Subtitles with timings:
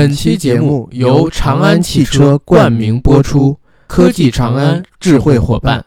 [0.00, 3.58] 本期节目由长安汽车冠名播出，
[3.88, 5.84] 科技长安，智慧伙伴。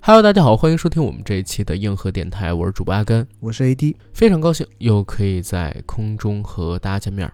[0.00, 7.32] Hello，大家好，欢迎收听我们这一期的硬核电台，我是主播阿甘，我是 AD，非常高兴又可以在空中和大家见面。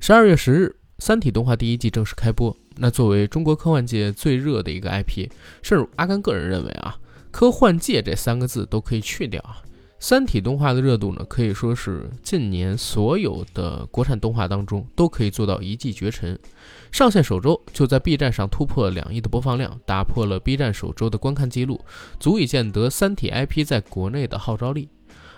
[0.00, 0.66] 十二月十日，
[0.98, 2.56] 《三体》动画第一季正式开播。
[2.80, 5.28] 那作为中国科幻界最热的一个 IP，
[5.62, 6.96] 甚至阿甘个人认为啊，
[7.30, 9.62] 科幻界这三个字都可以去掉啊。
[9.98, 16.38] 三体动画的热度呢，可以说是近年所有的国产动画当中都可以做到一骑绝尘。
[16.90, 21.78] 上线首周就在 B 站上突破两亿的播放量，打破了 B 站首周的观看记录，
[22.18, 24.88] 足以见得三体 IP 在国内的号召力。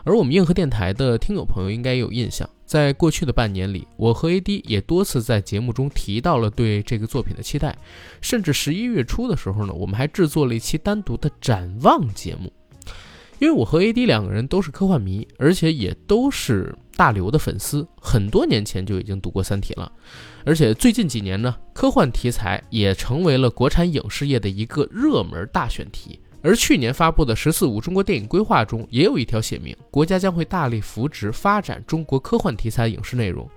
[0.05, 7.77] 而我们硬核电台的听友朋友应该也有印象，在过去的半年里，我和 AD 也多次在节目中提到了对这个作品的期待，
[8.23, 12.51] 甚至十一月初的时候呢，我们还制作了一期单独的展望节目。
[13.41, 19.93] 因为我和 AD 两个人都是科幻迷，而且也都是大刘的粉丝，很多年前就已经读过《三体》了，
[20.47, 26.19] 而且最近几年呢，科幻题材也成为了国产影视业的一个热门大选题。
[26.43, 33.49] 而去年发布的“十四五”中国电影规划中，也有一条写明，国家将会大力扶植发展中国科幻题材影视内容。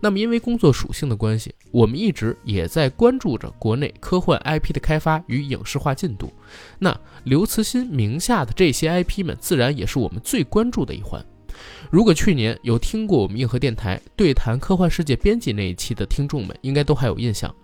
[0.00, 6.32] 那么，因为工作属性的关系，我们一直也在关注着国内科幻 IP 的开发与影视化进度。
[6.78, 11.24] 那刘慈欣名下的这些 IP 们，自然也是我们最关注的一环。
[11.90, 17.54] 如果去年有听过我们硬核电台对谈科幻世界编辑那一期的听众们，应该都还有印象。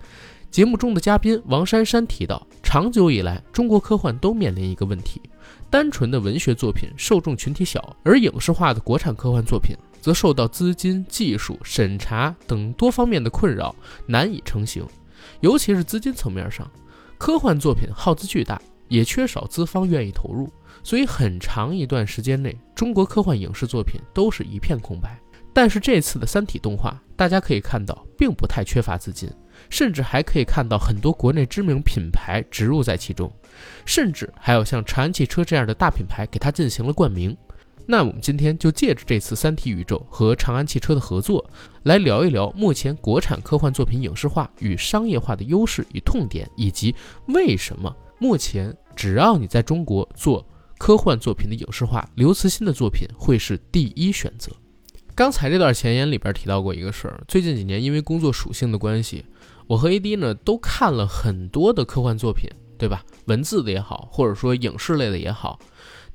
[0.51, 5.21] 节目中的嘉宾王珊珊提到，长久以来，中国科幻都面临一个问题：
[5.69, 13.75] 单纯的文学作品受众群体小，而影视化的国产科幻作品则受到资金、技术、审查等多方面的困扰，
[14.07, 14.85] 难以成型。
[15.41, 16.69] 尤其是资金层面上，
[17.19, 20.51] 科幻作品耗资巨大，也缺少资方愿意投入，
[20.83, 25.19] 所以很长一段时间内，中国科幻影视作品都是一片空白。
[25.53, 29.29] 但是这次的《三体》动画，大家可以看到，并不太缺乏资金。
[29.71, 33.33] 甚至还可以看到很多国内知名品牌植入在其中，
[33.85, 37.37] 甚至还有像长安汽车这样的大品牌给它进行了冠名。
[37.91, 41.43] 那我们今天就借着这次三体宇宙和长安汽车的合作，
[41.85, 46.95] 来聊一聊目前国产科幻作品影视化与商业化的优势与痛点，以及
[47.29, 50.47] 为什么目前只要你在中国做
[50.77, 54.53] 科幻作品的影视化，刘慈欣的作品会是第一选择。
[55.15, 59.25] 刚才这段前言里边提到过一个事儿，最近几年因为工作属性的关系。
[59.69, 63.05] 我和 AD 呢都看了很多的科幻作品，对吧？
[63.27, 65.59] 文字的也好，或者说影视类的也好，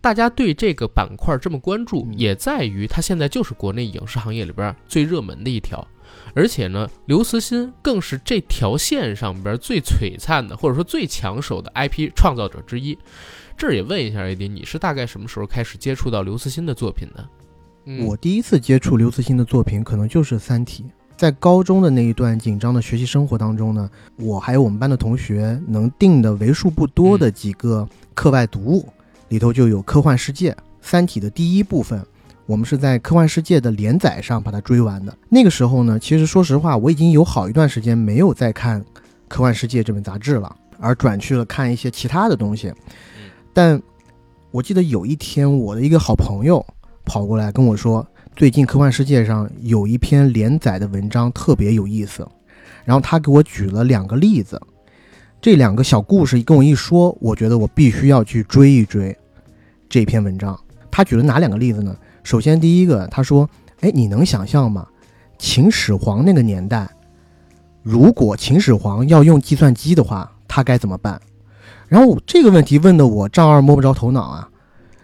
[0.02, 5.88] 大家对这个板块这么关注，也在于它现在就是国内影视行业里边最热门的一条。
[6.36, 12.98] 而且呢，刘慈欣更是这条线上边最璀璨的，或者说最抢手的 IP 创造者之一。
[13.56, 17.30] 这儿也问一下 AD，你是大概什么时候开始接触到刘慈欣的作品的？
[18.06, 20.84] 我第一次接触刘慈欣的作品，可能就是《三体》。
[21.24, 28.90] 在高中的那一段紧张的学习生活当中呢，我还有我们班的同学能定的为数不多的几个课外读物，
[29.30, 30.52] 里头就有《科幻世界》
[30.82, 32.06] 《三体》的第一部分，
[32.46, 35.18] 我们是在《科幻世界》的连载上把它追完的。
[35.30, 38.82] 那个时候呢，其实说实话，我已经有好一段时间没有再看
[39.30, 42.70] 《科幻世界》这本杂志了，而转去了看一些其他的东西。
[43.54, 43.82] 但
[44.52, 46.66] 我记得有一天，我的一个好朋友
[47.06, 48.06] 跑过来跟我说。
[48.36, 52.28] 最近科幻世界上有一篇连载的文章特别有意思，
[52.84, 54.60] 然后他给我举了两个例子，
[55.40, 59.16] 这两个小故事跟我一说，我觉得我必须要去追一追
[59.88, 60.60] 这篇文章。
[60.90, 61.96] 他举了哪两个例子呢？
[62.24, 63.48] 首先第一个，他说
[63.82, 64.88] ：“哎，你能想象吗？
[65.38, 66.90] 秦始皇那个年代，
[67.84, 71.22] 如果秦始皇要用计算机的话，他该怎么办？”
[71.88, 74.50] 然后这个问题问的我丈二摸不着头脑啊。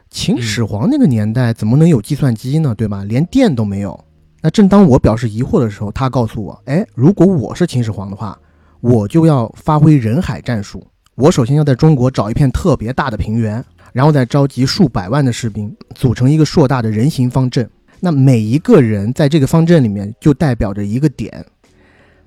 [0.10, 2.74] 秦始皇那个年代怎么能有计算机呢？
[2.76, 3.04] 对吧？
[3.04, 3.98] 连电都没有。
[4.42, 8.38] 那正当我表示疑惑的时候，他告诉我：“哎，如果我是秦始皇的话，
[8.82, 10.86] 我就要发挥人海战术。
[11.16, 13.64] 我首先要在中国找一片特别大的平原，
[13.94, 17.70] 然后再召集数百万的士兵，组成一个硕大的人形方阵。
[18.00, 21.46] 那每一个人在这个方阵里面就代表着一个点，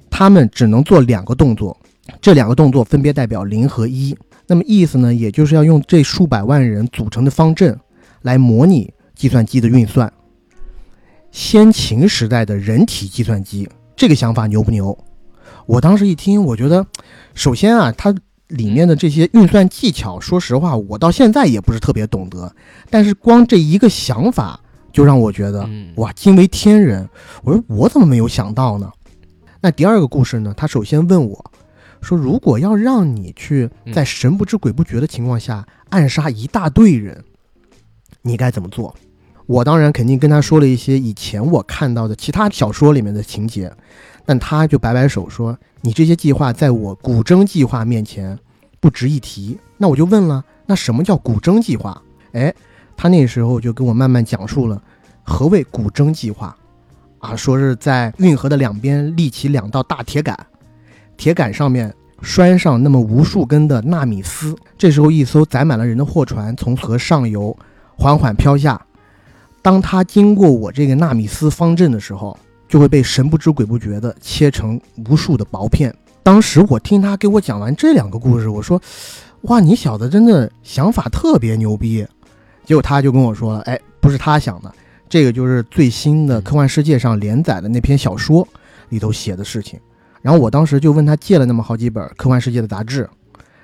[0.08, 1.76] 他们只能做两个动作，
[2.20, 4.16] 这两个动作分别代表零和一。”
[4.52, 7.74] 那么意思呢，也就是要用这数百万人组成的方阵，
[8.20, 10.12] 来模拟计算机的运算。
[11.30, 13.66] 先秦时代的人体计算机，
[13.96, 14.98] 这个想法牛不牛？
[15.64, 16.86] 我当时一听，我觉得，
[17.32, 18.14] 首先啊，它
[18.48, 22.54] 里面的这些运算技巧，说实话，我到现在也不是特别懂得。
[22.90, 24.60] 但是光这一个想法，
[24.92, 25.66] 就让我觉得，
[25.96, 27.08] 哇，惊为天人。
[27.42, 28.92] 我说我怎么没有想到呢？
[29.62, 30.52] 那第二个故事呢？
[30.54, 31.51] 他首先问我。
[32.02, 37.24] 说如果要让你去在神不知鬼不觉的情况下暗杀一大堆人，
[38.20, 38.94] 你该怎么做？
[39.46, 43.72] 我当然肯定跟他说了一些以前我看到的其他小说里面的情节，
[44.24, 48.38] 但他就摆摆手说：“你这些计划在我古筝计划面前
[48.80, 52.00] 不值一提。”那我就问了：“那什么叫古筝计划？”
[52.32, 52.54] 哎，
[52.96, 54.80] 他那时候就跟我慢慢讲述了
[55.22, 56.56] 何谓古筝计划，
[57.18, 60.38] 啊，说是在运河的两边立起两道大铁杆，
[61.16, 67.56] 铁杆上面拴上那么无数根的纳米丝，这时候一艘载满了人的货船从河上游
[67.96, 68.80] 缓缓飘下。
[69.60, 72.36] 当它经过我这个纳米丝方阵的时候，
[72.68, 75.94] 就会被神不知鬼不觉地切成无数的薄片。
[76.22, 78.80] 当时我听他给我讲完这两个故事，我说
[79.42, 82.06] ：“哇，你小子真的想法特别牛逼。”
[82.64, 84.72] 结果他就跟我说了：“哎，不是他想的，
[85.08, 88.46] 这个就是最新的科幻世界上连载的那篇小说
[88.88, 89.78] 里头写的事情。”
[90.22, 93.08] 然后我当时就问他借了那么好几本科幻世界的杂志，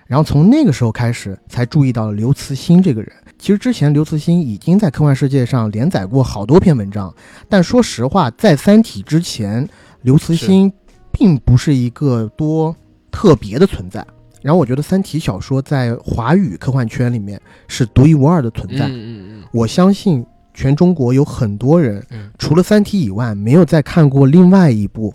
[0.06, 3.10] 然后从那个时候开始才注意到了刘慈欣这个人。
[3.38, 7.14] 其实之前刘慈欣已经在科幻世界上连载过好多篇文章，
[7.48, 9.68] 但说实话，在《三体》之前，
[10.02, 10.72] 刘慈欣
[11.12, 12.74] 并不是一个多
[13.12, 14.04] 特别的存在。
[14.42, 18.88] 然后我觉得《三体》小说在华语科幻圈里面是独一无二的存在。
[18.88, 20.24] 嗯嗯嗯，我相信
[20.54, 25.14] 全中国有很多人，嗯除了《三体》以外，没有再看过另外一部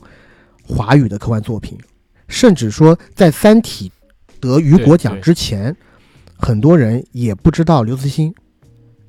[0.68, 1.78] 华语的科幻作品，
[2.28, 3.92] 甚至说在《三体》
[4.40, 5.76] 得雨果奖之前，
[6.38, 8.34] 很多人也不知道刘慈欣，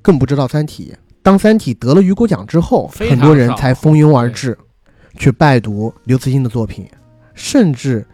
[0.03, 0.93] 更不知道《三体》。
[1.23, 4.59] 当《三体》得了雨果奖之后，很多人才蜂拥而至，
[5.17, 6.87] 去拜读刘慈欣的作品，
[7.35, 8.07] 甚至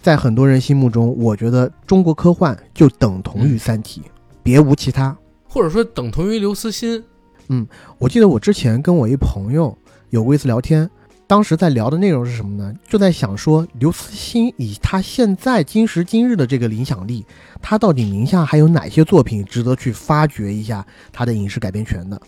[0.00, 4.00] 在很多人心目中，我觉得中国科幻就等同于《三体》，
[4.42, 5.16] 别无其他。
[5.46, 7.04] 或者说等同于刘慈欣。
[7.48, 7.66] 嗯
[7.98, 9.76] 我记得我之前跟我一朋友
[10.10, 10.88] 有过一次聊天，
[11.30, 12.74] 当时在聊的内容是什么呢？
[12.88, 17.24] 就在想说，刘慈欣以他现在今时今日的这个影响力，
[17.62, 22.20] 他到底名下还有哪些作品值得去发掘一下他的影视改编权的？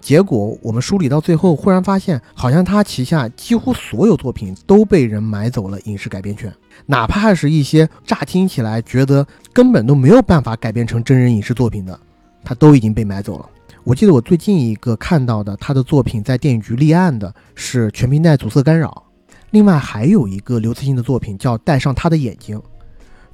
[0.00, 6.50] 结果我们梳理到最后，忽然发现，好像他旗下几乎所有作品都被人买走了影视改编权，
[6.86, 12.00] 哪怕是一些乍听起来觉得根本都没有办法改编成真人影视作品的，
[12.42, 13.50] 他都已经被买走了。
[13.86, 19.04] 我记得我最近一个看到的他的作品在电影局立案的是《全平台阻塞干扰》，
[19.50, 22.58] 另外还有一个刘慈欣的作品叫《戴上他的眼睛》，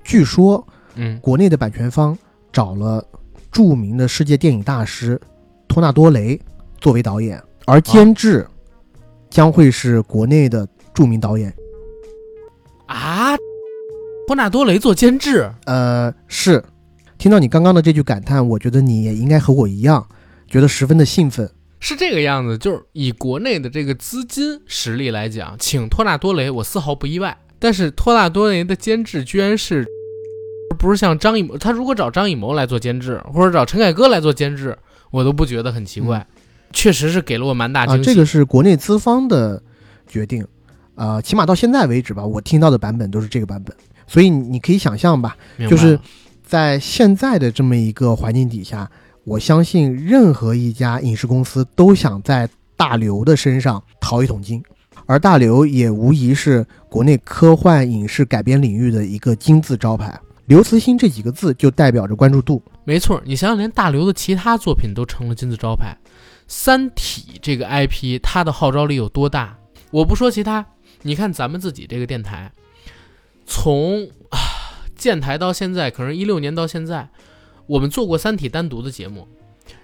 [0.05, 0.63] 据说
[0.97, 2.17] 嗯，国内的版权方
[2.53, 3.03] 找了
[3.51, 5.19] 著名的世界电影大师
[5.67, 6.39] 托纳多雷
[6.83, 8.47] 作为导演，而监制
[9.31, 11.51] 将会是国内的著名导演。
[12.85, 13.35] 啊，
[14.27, 16.63] 托纳多雷做监制，呃，是。
[17.17, 20.05] 听到你刚刚的这句感叹，我觉得你也应该和我一样，
[20.53, 21.51] 觉得十分的兴奋。
[21.81, 27.37] 是这个样子，就是以国内的这个资金实力来讲，请托纳多雷我丝毫不意外。
[27.59, 29.87] 但是托纳多雷的监制居然是，
[30.79, 34.77] 不是像张艺谋，他如果找张艺谋来做监制，或者找陈凯歌来做监制，
[35.11, 36.27] 我都不觉得很奇怪。
[36.73, 38.05] 确实是给了我蛮大啊，惊喜。
[38.05, 39.63] 这个是国内资方的
[40.07, 40.47] 决定，
[40.95, 43.75] 呃，起码到现在为止吧，我听到的版本都是这个版本，
[44.07, 45.37] 所以你你可以想象吧，
[45.69, 45.99] 就是
[46.45, 48.91] 在现在的这么一个环境底下，
[49.25, 54.63] 我相信任何一家影视公司都想在大刘的身上淘一桶金，
[55.07, 60.19] 而大刘也无疑是国内科幻影视改编领域的一个金字招牌。
[60.47, 65.97] 刘慈欣这几个字就代表着关注度，没错，你想想，连大刘的其他作品都成了金字招牌，
[66.49, 69.57] 《三体》这个 IP 它的号召力有多大？
[69.93, 70.67] 我不说其他，
[71.03, 72.51] 你看咱们自己这个电台，
[73.47, 74.39] 从啊
[74.97, 77.09] 建台到现在，可能一六年到现在，
[77.67, 79.27] 我们做过《三体》单独的节目，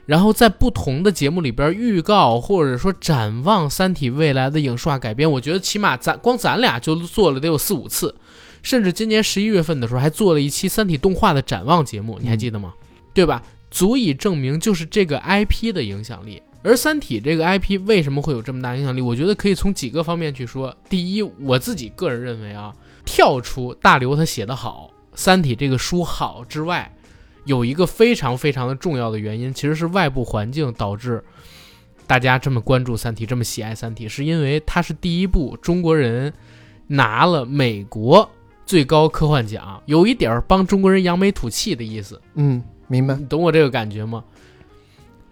[0.07, 8.15] 然后在不同的节目里边预告或者说展望《三体》未来的影视化改编，我觉得起码咱光咱俩就做了得有四五次，
[8.63, 12.75] 甚至今年十一月份的时候还做了一期《三体》动画的展望节目，你还记得吗？
[13.15, 13.43] 对吧？
[13.71, 16.43] 足以证明就是这个 IP 的影响力。
[16.63, 19.01] 而《三体》这个 IP 为什么会有这么大影响力？
[19.01, 20.75] 我觉得可以从几个方面去说。
[20.89, 26.93] 第一，我自己个人认为啊，跳出大刘他写的好，《三体》这个书好之外，
[27.49, 31.25] 有一个非常非常的重要的原因，其实是外部环境导致
[32.07, 36.31] 大家这么关注《三体》，这么喜爱《三体》，是因为它是第一部中国人
[36.87, 38.31] 拿了美国
[38.67, 42.21] 最高科幻奖，有一点儿帮中国人扬眉吐气的意思。
[42.35, 43.15] 嗯，明白。
[43.15, 44.23] 你懂我这个感觉吗？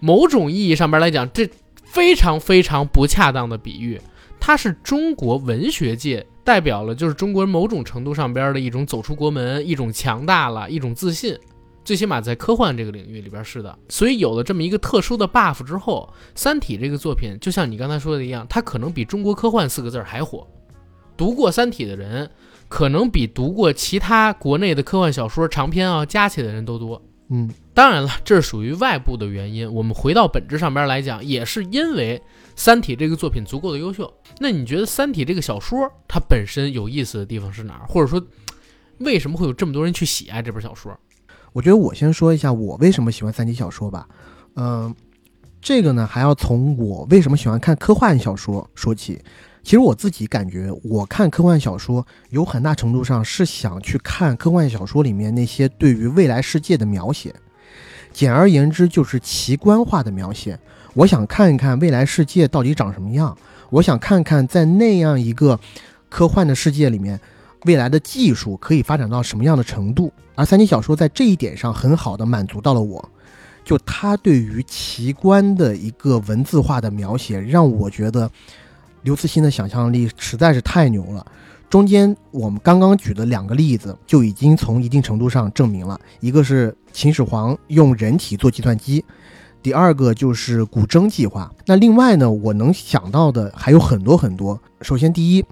[0.00, 1.46] 某种意义上边来讲，这
[1.84, 4.00] 非常非常不恰当的比喻，
[4.40, 11.38] 它是中国文学界代表了，就是中国人某种程度上边的一种走出国门，一种强大了，一种自信。
[11.86, 20.44] 最起码在科幻这个领域里边是的，所以有了这么一个特殊的 buff 之后，《三体》这个作品就像你刚才说的一样，它可能比中国科幻四个字儿还火。
[21.16, 22.28] 读过《三体》的人，
[22.66, 27.00] 可能比读过其他国内的科幻小说长篇啊加起来的人都多。
[27.28, 29.72] 嗯，当然了，这是属于外部的原因。
[29.72, 32.18] 我们回到本质上边来讲，也是因为
[32.56, 34.12] 《三体》这个作品足够的优秀。
[34.40, 37.86] 那你觉得《三体》这个小说它本身有意思的地方是哪儿？
[37.86, 38.20] 或者说，
[38.98, 40.98] 为什么会有这么多人去喜爱这本小说？
[41.56, 44.06] 我觉得我先说一下我为什么喜欢三体小说吧。
[44.56, 44.94] 嗯、
[45.62, 49.18] 这个呢还要从我为什么喜欢看科幻小说说起。
[49.62, 57.34] 其实我自己感觉，我看科幻小说有很大程度上是想去看科幻小说里面那些对于未来世界的描写。
[58.12, 60.60] 简而言之，就是奇观化的描写。
[60.92, 63.34] 我想看一看未来世界到底长什么样，
[63.70, 65.58] 我想看看在那样一个
[66.10, 67.18] 科幻的世界里面，
[67.66, 70.12] 未来的技术可以发展到什么样的程度。
[70.34, 73.06] 而三体小说在这一点上很好的满足到了我，
[73.64, 78.30] 就它对于奇观的一个文字化的描写，让我觉得
[79.02, 81.26] 刘慈欣的想象力实在是太牛了。
[81.68, 89.04] 中间我们刚刚举的两个例子，就已经从一定程度上证明了，一个是秦始皇用人体做计算机，
[89.62, 91.50] 第二个就是古筝计划。
[91.66, 94.60] 那另外呢，我能想到的还有很多很多。
[94.82, 95.44] 首先，第一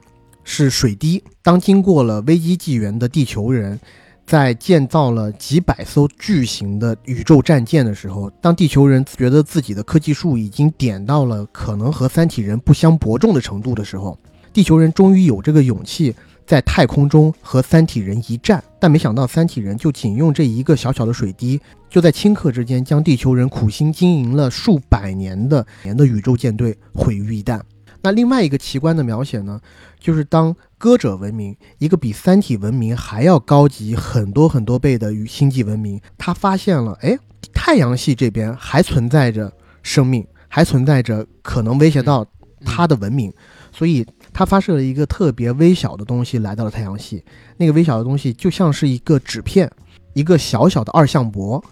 [0.44, 3.80] 是水滴，当经过了危机纪元的地球人。
[4.26, 14.18] 在建造了几百艘巨型的宇宙战舰的时候，当地球人觉得自己的科技树已经点到了可能和三体人不相伯仲的程度的时候，
[14.50, 16.14] 地球人终于有这个勇气
[16.46, 18.64] 在太空中和三体人一战。
[18.80, 21.60] 但没想到，三体人就仅用这一个小小的水滴，
[21.90, 27.60] 就在顷刻之间将地球人苦心经营了数百年的年的宇宙舰队毁于一旦。
[28.04, 29.58] 那另外一个奇观的描写呢，
[29.98, 37.18] 就是当歌者文明，一个比三体文明还要高级很多很多倍的与星际文明，他发现了，哎，
[37.54, 39.50] 太阳系这边还存在着
[39.82, 42.26] 生命，还存在着可能威胁到
[42.62, 43.32] 他的文明，
[43.72, 47.24] 所以他发射了一个特别微小的东西来到了太阳系。
[47.56, 49.70] 那个微小的东西就像是一个纸片，
[50.12, 51.64] 一个小小的二向箔。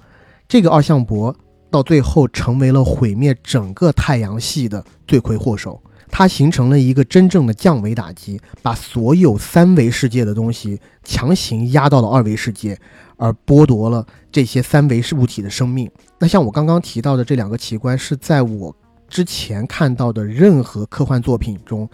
[0.48, 1.36] 这个二向箔
[1.70, 5.78] 到最后成为了毁灭整个太阳系的罪魁祸首。
[6.14, 12.78] 它形成了一个真正的降维打击，把所有三维世界的东西强行压到了二维世界，
[13.16, 15.90] 而剥夺了这些三维物体的生命。
[16.18, 18.76] 那像我刚刚提到的这两个奇观，是在我
[19.08, 21.88] 之前看到的任何科幻作品中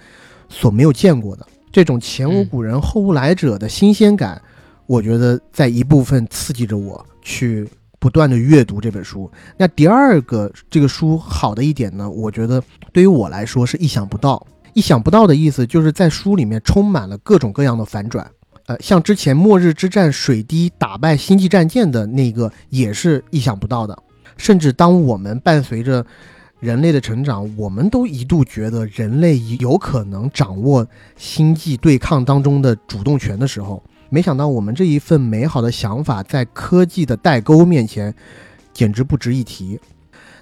[0.49, 1.47] 所没有见过的。
[1.71, 4.43] 这种前无古人后无来者的新鲜感，
[4.87, 7.69] 我觉得在一部分刺激着我去。
[7.99, 12.63] 不断的阅读这本书，那第二个这个书好的一点呢，我觉得
[12.93, 14.47] 对于我来说是意想不到。
[14.75, 18.31] 意想不到的意思就是在书里面充满了各种各样的反转，
[18.67, 23.99] 呃，像之前末日之战水滴打败星际战舰的那个也是意想不到的。
[24.37, 26.07] 甚至当我们伴随着
[26.61, 30.87] 人类的成长，我们都一度觉得人类有可能掌握
[31.17, 33.83] 星际对抗当中的主动权的时候。
[34.11, 38.15] 没想到我们这一份美好的想法，在科技的代沟面前，
[38.73, 39.79] 简直不值一提。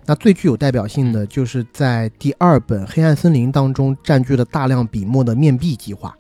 [0.05, 6.17] 那最具有代表性的，就是在第二本《黑暗森林》当中占据了大量笔墨的面壁计划。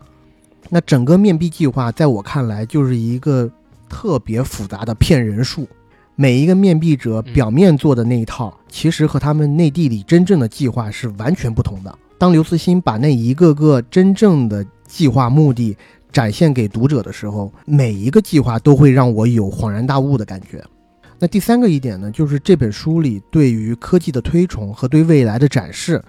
[0.68, 3.48] 那整个面壁计划，在我看来，就是一个
[3.88, 5.68] 特别复杂的骗人术。
[6.16, 11.98] 每一个面壁者表面做的那一套，其实和他们内地里真正的计划是完全不同的。
[12.18, 15.76] 当刘慈欣把那一个个真正的计划目的，
[16.16, 20.64] 展现给读者的时候，每一个计划都会让我有恍然大悟的感觉。
[21.18, 26.02] 那第三个一点呢，就是这本书里对于科技的推崇和对未来的展示，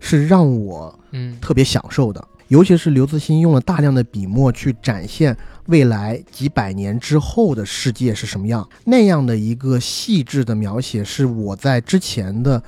[0.00, 2.22] 是让我嗯特别享受的。
[2.48, 5.34] 尤其是刘慈欣用了大量的笔墨去展现
[5.68, 12.62] 未来几百年之后的世界是什么样，那样的一个细致的描写，是我在之前的，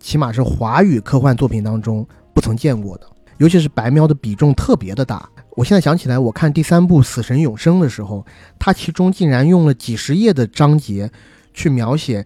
[0.00, 3.06] 起码是华语科幻作品当中不曾见过的。
[3.36, 5.30] 尤其是白描的比重特别的大。
[5.58, 8.24] 我现在想起来，我看第三部《死神永生》的时候，
[8.60, 11.10] 它其中竟然用了几十页的章节
[11.52, 12.24] 去描写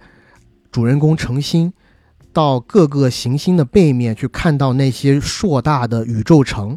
[0.70, 1.72] 主人公程心
[2.30, 6.76] 到各个行星的背面去看到那些硕大的宇宙城，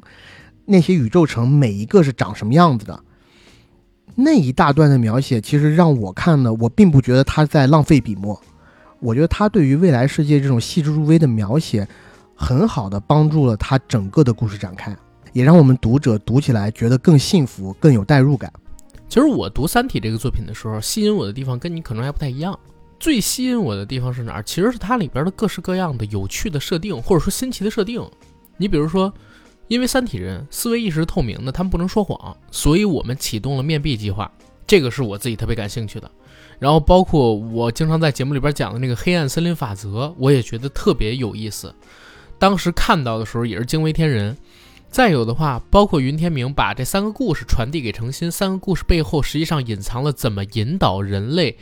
[0.63, 3.03] 那些宇宙城每一个是长什么样子的。
[4.15, 8.41] 那一大段的描写，其实让我看了，我并不觉得他在浪费笔墨。
[9.01, 11.85] 我觉得他对于未来世界这种细致入微的描写，
[12.33, 14.95] 很好的帮助了他整个的故事展开。
[15.35, 18.51] 也让我们读者读起来觉得更幸福、更有代入感。
[19.09, 22.57] 其实我读《三体》这个作品的时候，吸引我的地方跟你可能还不太一样。
[23.01, 24.43] 最吸引我的地方是哪儿？
[24.43, 28.01] 其实是它里边的各式各样的有趣的设定，或者说新奇的设定。
[28.55, 29.13] 你比如说，
[29.67, 34.31] 因为三体人思维意识是透明的，他们不能说谎，所以我们启动了面壁计划，
[34.65, 36.09] 这个是我自己特别感兴趣的。
[36.59, 41.75] 然后包括我经常在节目里边讲的那个黑暗森林法则，我也觉得特别有意思。
[42.39, 44.37] 当时看到的时候也是惊为天人。
[44.95, 51.57] 再有的话，包括云天明把这三个故事传递给程心，三个故事背后实际上隐藏了怎么引导人类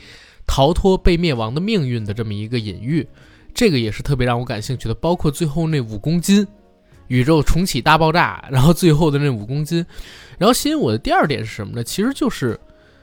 [0.46, 3.04] 逃脱被灭亡的命运的这么一个隐喻，
[3.52, 4.94] 这个也是特别让我感兴趣的。
[4.94, 6.46] 包括最后那五公斤，
[7.08, 9.84] 宇宙重启大爆炸，然后最后的那五公斤，
[10.38, 11.82] 然后吸引我的第二点是什么呢？
[11.82, 12.54] 其实就是《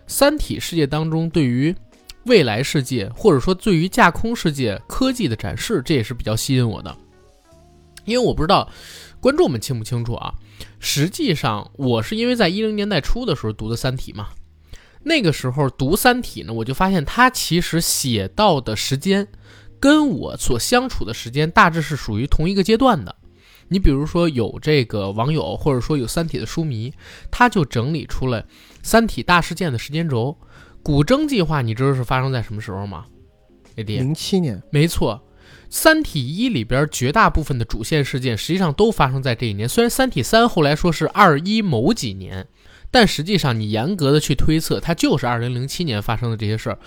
[0.08, 1.76] 三体》世界当中对于
[2.24, 6.96] 未来世界，或者说对于架空世界科技的展示，这也是比较吸引我的。
[8.06, 8.68] 因为我不知道
[9.22, 10.34] 观众们清不清楚啊。
[10.80, 14.30] 实际上，我是因为在一零年代初的时候读的《三体》嘛，
[15.04, 19.28] 那个时候读《三体》呢，我就发现它其实写到的时间，
[19.80, 23.16] 跟我所相处的时间大致是属于同一个阶段的。
[23.70, 26.94] 你比如说，有这个网友，或者说有《三体》的书迷，
[27.32, 28.42] 他就整理出了
[28.84, 30.38] 《三体》大事件的时间轴。
[30.84, 33.06] 古筝计划，你知道是发生在什么时候吗
[33.78, 35.22] ？A D，零七年，没错。
[35.74, 39.68] 《三体一》里边绝大部分的主线事件实际上都发生在这一年。
[39.68, 42.46] 虽然《三体三》后来说是二一某几年，
[42.92, 46.78] 但实际上你严格的去推测，它就是二零零七年发生的这些事儿。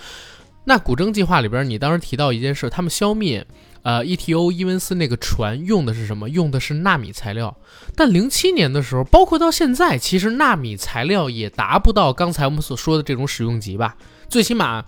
[0.65, 3.45] 那古筝计划里边，你当时提到一件事，他们消灭
[3.81, 6.29] 呃 ETO 伊文斯那个船用的是什么？
[6.29, 7.57] 用的是纳米材料。
[7.95, 13.97] 但零七年的时候，包括到现在，其实纳米材料也达不到刚才我们所说的这种使用级吧？
[14.29, 14.85] 最起码。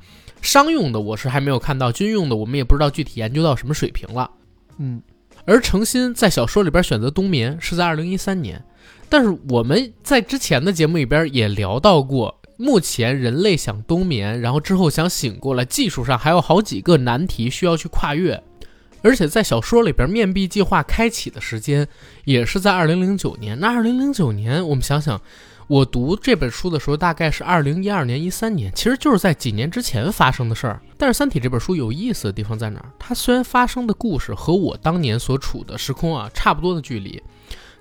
[0.47, 4.31] 商用的我是还没有看到，军用的我们也不知道具体研究到什么水平了。
[4.77, 5.01] 嗯，
[5.43, 8.63] 而程心在小说里边选择冬眠是在二零一三年，
[9.09, 18.41] 但是我们在之前的节目里边也聊到过，目前人类想冬眠，然后之后想醒过来，技术上还有好几个难题需要去跨越，
[19.01, 21.85] 而且在小说里边面壁计划开启的时间
[22.23, 23.59] 也是在二零零九年。
[23.59, 25.19] 那二零零九年，我们想想。
[25.67, 30.81] 我读这本书的时候，大概是二零一二年、一三年，其实就是在几年之前发生的事儿。
[30.97, 32.89] 但是《三体》这本书有意思的地方在哪儿？
[32.97, 37.21] 它虽然发生的故事和我当年所处的时空啊差不多的距离，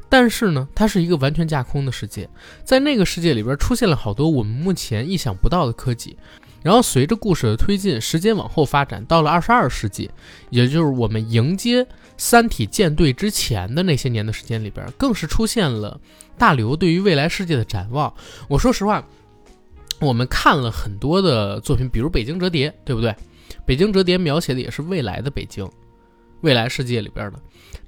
[0.08, 2.28] 但是呢，它是一个完全架空的世界，
[2.64, 6.18] 在那个世界里边出现了好多我们目前意想不到的科技。
[6.64, 10.10] 然后随着故事的推进，时间往后发展，到了二十二世纪，
[10.50, 16.00] 也就是我们迎接三体舰队之前的那些年的时间里边，更是出现了
[16.38, 18.12] 大刘对于未来世界的展望。
[18.48, 19.06] 我说实话，
[20.00, 23.10] 我们看了很多的作品，比如《北京折叠》，对不对？
[23.64, 25.68] 《北京折叠》描写的也是未来的北京，
[26.40, 27.40] 未来世界里边的。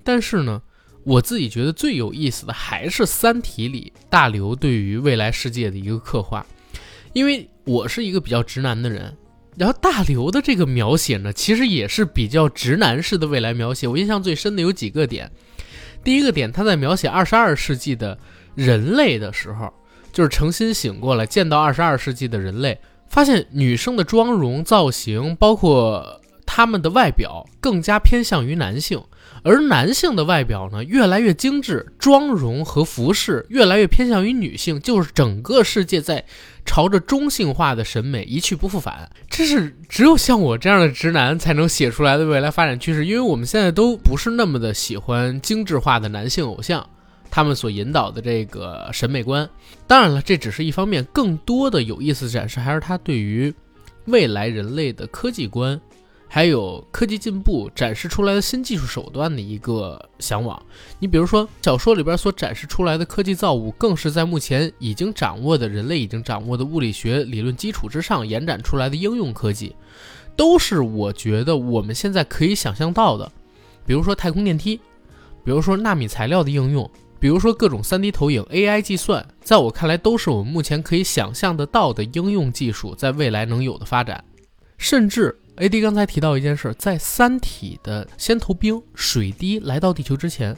[0.02, 0.60] 但是呢，
[1.04, 6.44] 我自己觉得最有意思的还是《三体》里大刘对于未来世界的一个刻画，
[7.12, 7.48] 因为。
[7.68, 9.14] 我是一个比较直男的人，
[9.58, 13.88] 然后大刘的这个描写呢，其实也是比较直男式的未来描写。
[13.88, 15.30] 我印象最深的有几个点，
[16.04, 18.16] 第一个点，他在描写二十二世纪的
[18.54, 19.72] 人类的时候，
[20.12, 29.02] 就是诚心醒过来，见到二十二世纪的人类，发现女生的妆容造型，包括他们的外表，更加偏向于男性。
[29.44, 36.24] 而男性的外表呢，越来越精致，妆容和服饰越来越偏向于女性，就是整个世界在
[36.68, 39.10] 朝着中性化的审美一去不复返。
[39.30, 46.86] 这是只有像我这样的直男才能写出来的未来发展趋势，因为我们现在都不是那么的喜欢精致化的男性偶像，
[47.30, 49.48] 他们所引导的这个审美观。
[49.86, 53.52] 当然了，这只是一方面，更多的有意思展示还是他对于
[54.04, 55.80] 未来人类的科技观。
[56.30, 60.62] 还有科技进步展示出来的新技术手段的一个向往。
[60.98, 69.74] 你比如说小说里边所展示出来的科技造物，更是在目前已经掌握的人类已经掌握的物理学理论基础之上延展出来的应用科技，
[70.36, 73.32] 都是我觉得我们现在可以想象到的。
[73.86, 74.76] 比如说太空电梯，
[75.42, 76.88] 比如说纳米材料的应用，
[77.18, 84.22] 比如说各种 3D 投影、AI 计算，在我看来都是我们目前可以想象得到的应用技术，在未来能有的发展，
[84.76, 85.34] 甚至。
[85.60, 85.80] A.D.
[85.80, 90.56] 刚才提到一件事，在《三体》的先头兵水滴来到地球之前，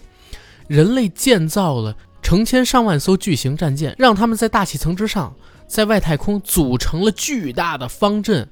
[0.69, 5.35] 人类建造了成千上万艘巨型战舰，让他们在大气层之上，
[5.67, 8.47] 在外太空组成了巨大的方阵，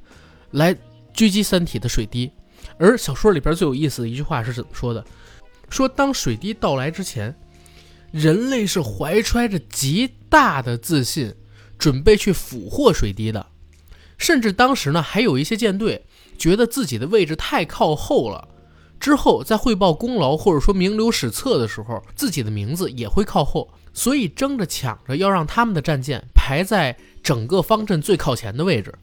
[0.53, 0.75] 来
[1.15, 2.31] 狙击三体的水滴。
[2.79, 5.05] 而小说里边最有意思的一句话是怎么说的？
[5.69, 7.37] 说当水滴到来之前，
[8.11, 11.35] 人类是怀揣着极大的自信，
[11.79, 13.45] 准备去俘获水滴的，
[14.17, 16.07] 甚至当时呢，还有一些舰队。
[16.39, 18.49] 觉得自己的位置太靠后了，
[19.01, 28.95] 之后在汇报功劳或者说名留史册的时候，自己的名字也会靠后，所以争着抢着要让他们的战舰排在整个方阵最靠前的位置。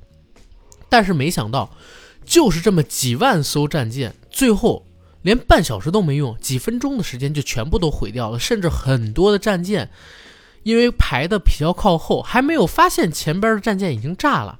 [0.87, 1.69] 但是没想到，
[2.23, 4.85] 就是这么几万艘战舰，最后
[5.21, 9.89] 连半小时都没用，几分钟的时间就全部都毁掉了，甚至很多的战舰
[10.63, 14.59] 因为排的比较靠后，还没有发现前边的战舰已经炸了，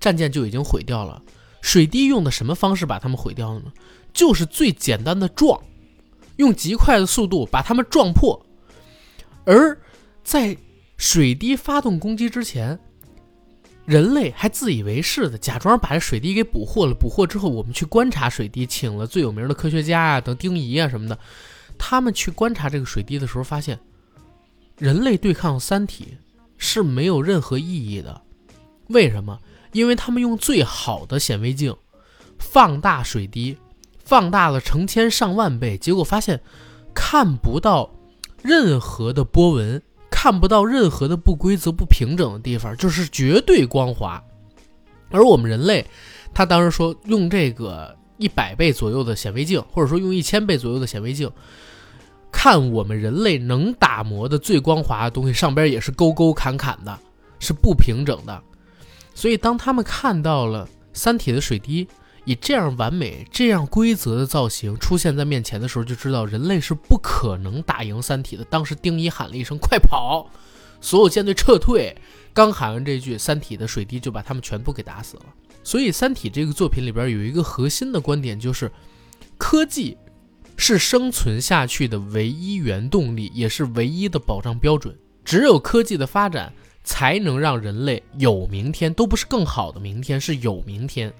[0.00, 1.22] 战舰就已经毁掉了。
[1.60, 3.72] 水滴用的什么方式把它们毁掉了呢？
[4.12, 5.60] 就是最简单的撞，
[6.36, 8.44] 用极快的速度把它们撞破。
[9.44, 9.78] 而
[10.24, 10.56] 在
[10.96, 12.78] 水滴发动攻击之前，
[13.84, 16.94] 人类还自以为是的假装把这水滴给捕获了。
[16.94, 21.18] 捕获之后，我们去观察水滴，请了最有名的科学家啊，等丁仪啊什么的，
[21.78, 23.78] 他们去观察这个水滴的时候，发现
[24.76, 26.18] 人类对抗三体
[26.56, 28.20] 是没有任何意义的。
[28.88, 29.38] 为什么？
[29.72, 31.74] 因为他们用最好的显微镜
[32.38, 33.56] 放大水滴，
[34.04, 36.40] 放大了成千上万倍，结果发现
[36.94, 37.90] 看不到
[38.42, 39.82] 任何的波纹。
[40.10, 44.20] 看不到任何的不规则、不平整的地方，就是绝对光滑。
[45.10, 45.86] 而我们人类，
[46.34, 51.30] 他当时说用这个一百倍左右的显微镜，或者说用一千倍左右的显微镜，
[52.32, 56.98] 看我们人类能打磨的最光滑的东西，上边也是沟沟坎坎的，
[57.38, 58.42] 是不平整的。
[59.18, 61.88] 所以当他们看到了三体的水滴。
[62.24, 68.44] 以这样完美、这样规则的造型出现在面前的时候，就知道人类是不可能打赢三体的。
[68.44, 70.30] 当时丁一喊了一声“快跑”，
[70.78, 71.96] 所有舰队撤退。
[72.34, 75.22] 刚喊完这句，三体的水滴就把他们全部给打死了。
[75.64, 78.70] 所以，《三体》这个作品里边有一个核心的观点，就是
[79.38, 79.96] 科技
[80.58, 84.94] 是生存下去的唯一原动力，也是唯一的保障标准。
[85.24, 86.52] 只有科技的发展，
[86.88, 91.12] 才能让人类有明天，都不是更好的明天，是有明天。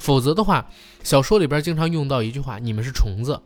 [0.00, 0.68] 否则的话，
[1.04, 3.40] 小说里边经常用到一句话：“你们是虫子，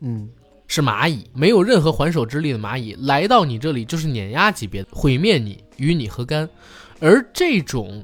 [0.00, 0.26] 嗯，
[0.66, 6.48] 是蚂蚁，没有任何还手之力的蚂蚁，来到你这里就是碾压级别，毁灭你，与你何干？”
[6.98, 8.02] 而这种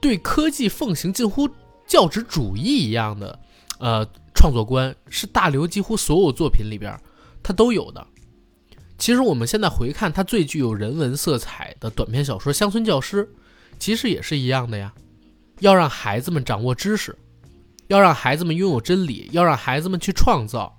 [0.00, 1.48] 对科技奉行近乎
[1.86, 3.38] 教旨主义一样的
[3.78, 6.92] 呃创作观，是大刘几乎所有作品里边
[7.40, 8.04] 他都有的。
[9.02, 13.24] 其实我们现在回看他最具有人文色彩的短篇小说《乡村教师》，
[13.76, 14.94] 其实也是一样的呀，
[15.58, 17.18] 要让孩子们掌握知识。
[17.88, 20.78] 要让孩子们拥有真理，要让孩子们去创造，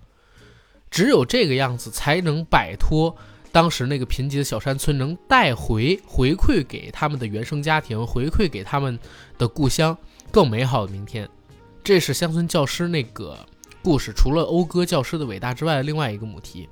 [0.90, 3.14] 只有这个样子，才能摆脱
[3.52, 8.98] 当时那个贫瘠的小山村，能带回回馈给他们的原生家庭，回馈给他们
[9.38, 9.98] 的故乡
[10.32, 11.30] 更美好的明天。
[11.84, 13.38] 这是乡村教师那个
[13.82, 16.70] 故事，除了讴歌教师的伟大之外，另外一个母题。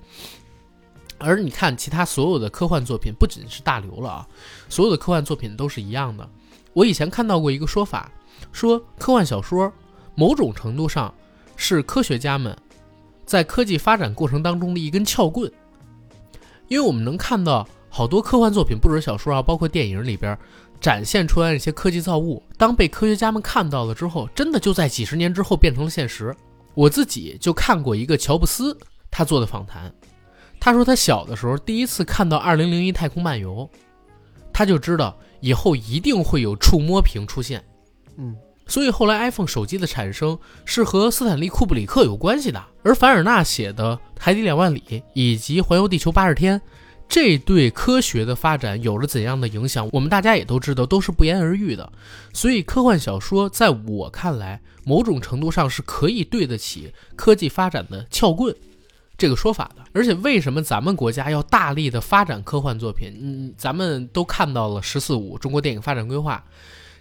[1.21, 4.27] 而你看，其他所有的科幻作品，不仅是大刘了啊，
[4.67, 6.27] 所有的科幻作品都是一样的。
[6.73, 8.12] 我以前看到过一个说法，
[8.51, 9.71] 说科幻小说。
[10.13, 11.12] 某种程度上，
[11.55, 12.55] 是科学家们
[13.25, 15.49] 在科技发展过程当中的一根撬棍，
[16.67, 20.38] 因为我们能看到好多科幻作品，不止小说啊，包括电影里边
[20.81, 26.36] 展现出来那些科技造物，当被科学家们看到了之后，真的就在几十年之后变成了现实。
[26.73, 28.77] 我自己就看过一个乔布斯
[29.10, 29.91] 他做的访谈，
[30.62, 33.69] 他说他小的时候第一次看到《二零零一太空漫游》，
[34.54, 37.62] 他就知道以后一定会有触摸屏出现，
[38.17, 38.36] 嗯。
[38.67, 44.82] 所以后来 iPhone 手机的产生是和斯坦利·库布里克有关系的，而凡尔纳写的《海底两万里》
[45.13, 46.58] 以及《环游地球八十天》，
[47.10, 51.91] 这对科学的发展有了怎样的影响，我们大家也都知道，都是不言而喻的。
[52.32, 58.56] 所以科幻小说在我看来，某种程度上是可以对得起科技发展的撬棍
[59.21, 59.84] 这个说法的。
[59.93, 63.13] 而且为什么咱们国家要大力的发展科幻作品？
[63.21, 66.43] 嗯，咱们都看到了《十四五》中国电影发展规划。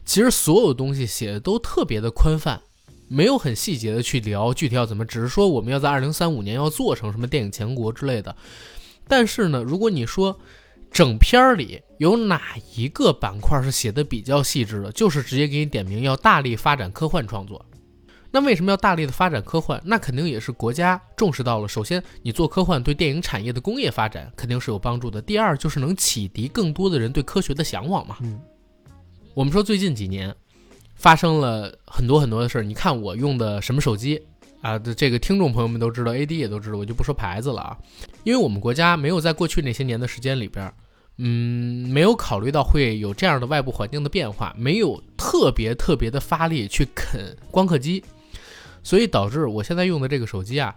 [0.05, 2.61] 其实所有东西写的都特别的宽泛，
[3.09, 8.37] 没有很细节的去聊具体要怎么，只是说我们要在二零三五年要做成什么电影强国之类的。
[9.09, 10.39] 但是呢，如果你说
[10.91, 12.43] 整篇里有哪
[12.75, 17.65] 一个板块是写的比较细致的，就是直接给你点名要大力发展科幻创作。
[18.31, 19.81] 那为什么要大力的发展科幻？
[19.85, 21.67] 那肯定也是国家重视到了。
[21.67, 25.21] 首先，你做科幻对电影产业的工业发展肯定是有帮助的。
[25.21, 28.17] 第二，就是能启迪更多的人对科学的向往嘛。
[28.21, 28.41] 嗯。
[29.35, 30.35] 我们说最近几年
[30.95, 32.63] 发生了很多很多的事儿。
[32.63, 34.21] 你看我用的什么手机
[34.61, 34.79] 啊？
[34.79, 37.79] 这个听众朋友们都知道，AD 也都知道，我就不说牌子了啊。
[38.25, 40.73] 因为我们国家没有在过去那些年的时间里边，
[41.19, 48.03] 嗯，没有考虑到会有这样的外部环境的变化，没有特别特别的发力去啃光刻机，
[48.83, 50.75] 所以导致我现在用的这个手机啊，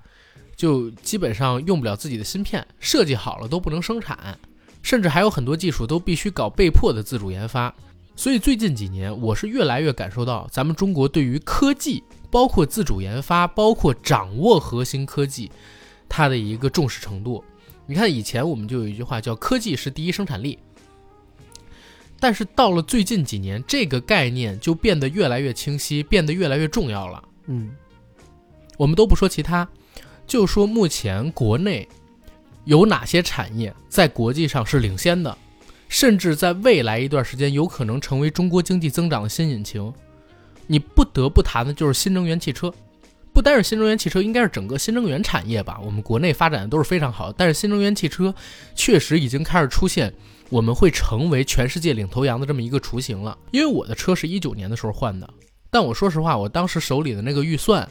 [0.55, 4.37] 就基本上用不了自己的芯片，设计好了都不能生产，
[4.81, 7.73] 甚至还有很多技术都必须搞被迫的自主研发。
[8.15, 15.51] 所以最近几年，我是越来越感受到咱们中国对于科技，包括自主研发，包括掌握核心科技，
[16.07, 17.43] 它的一个重视程度。
[17.87, 20.59] 你看，以前我们就有一句话叫“科技是第一生产力”，
[22.19, 27.23] 但是到了最近几年，这个概念就变得越来越清晰，变得越来越重要了。
[27.47, 27.71] 嗯，
[28.77, 29.67] 我们都不说其他，
[30.25, 31.87] 就说目前国内
[32.65, 35.37] 有哪些产业在国际上是领先的。
[35.89, 39.93] 甚至在未来一段时间，有可能成为中国经济增长的新引擎。
[40.65, 42.73] 你不得不谈的就是新能源汽车，
[43.31, 45.79] 不单是新能源汽车，应该是整个新能源产业吧。
[45.85, 48.33] 我们国内发展的都是非常好，但是新能源汽车
[48.73, 50.11] 确实已经开始出现，
[50.49, 53.37] 我们会成为全世界领头羊的这么一个雏形了。
[53.51, 55.29] 因为我的车是一九年的时候换的，
[55.69, 57.87] 但我说实话，我当时手里的那个预算，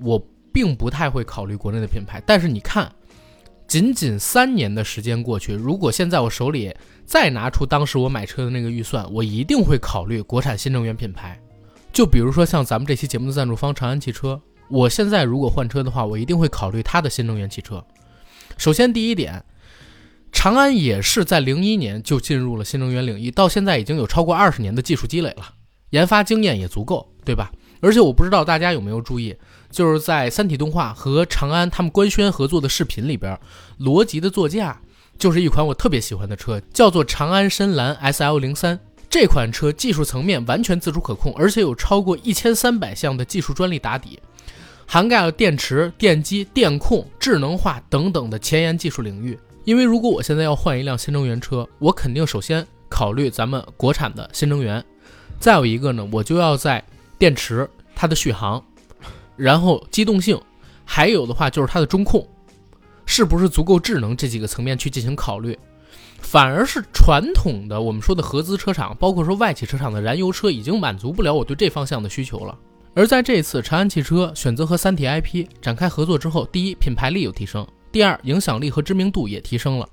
[0.00, 2.22] 我并不太会考虑国内的品牌。
[2.26, 2.90] 但是你看，
[3.66, 11.40] 仅仅三年的时间过去，如果现在我手里再拿出当时我买车的那个预算，我一定会考虑国产新能源品牌。
[11.92, 14.40] 就比如说像咱们这期节目的赞助方长安汽车。
[14.70, 17.84] 我现在如果换车的话，我一定会考虑它的新能源汽车。
[18.56, 19.44] 首先，第一点，
[20.32, 25.52] 长安也是在零一年就进入了新能源领域，到现在已经有超过二十年的技术积累了，
[25.90, 27.52] 研发经验也足够，对吧？
[27.82, 29.36] 而且我不知道大家有没有注意，
[29.74, 33.36] 就是在三体动画和长安他们官宣合作的视频里边，
[33.78, 34.80] 罗辑的座驾
[35.18, 38.78] 就是一款我特别喜欢的车，叫做长安深蓝 SL 零三。
[39.10, 44.20] 这款车技术层面完全自主可控，而且有超过一千三百项的技术专利打底。
[44.86, 49.36] 涵盖了电池、电机、电控、智能化等等的前沿技术领域。
[49.64, 54.84] 因为如果我现在要换一辆新能源车，我肯定首先考虑咱们国产的新能源。
[55.40, 56.84] 再有一个呢，我就要在
[57.18, 58.62] 电池、它的续航，
[59.36, 60.40] 然后机动性，
[60.84, 62.26] 还有的话就是它的中控，
[63.06, 65.58] 是不是足够智能这几个层面去进行考虑。
[66.20, 72.58] 反而是传统的我们说的合资车厂，包括说外企车厂的燃油车，已经满足不了我对这方向的需求了。
[72.94, 79.88] 而在这次长安汽车选择和三体 IP 展开合作之后，第一，品牌力有提升；第二，影响力和知名度也提升了。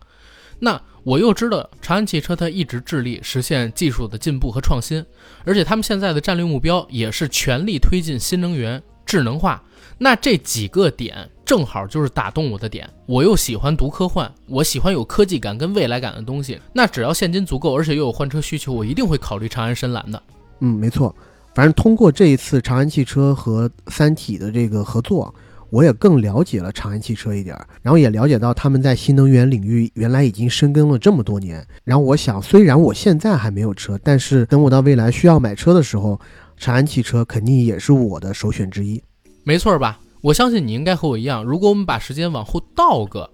[0.59, 5.03] 那我又知道长安汽车它一直致力实现技术的进步和创新，
[5.43, 9.61] 而且他们现在的战略目标也是全力推进新能源、智能化。
[9.97, 12.89] 那这几个点正好就是打动我的点。
[13.05, 16.57] 我又喜欢读科幻，我喜欢有科技感跟未来感的东西。
[16.71, 20.23] 那只要现金足够，而且又有换车需求，我一定会考虑长安深蓝的。
[20.61, 21.13] 嗯，没错。
[21.53, 25.35] 反正通过这一次长安汽车和三体的这个合作，
[25.69, 31.63] 我也更了解了长安汽车一点，然后也了解到他们在新能源领域原来已经深耕了这么多年。
[31.83, 36.19] 然后我想，虽然我现在还没有车，但是等我到未来需要买车的时候，
[36.61, 39.01] 长安汽车肯定也是我的首选之一。
[39.43, 39.99] 没错吧？
[40.21, 43.27] 我相信你应该和我一样，如果我们把时间往后倒个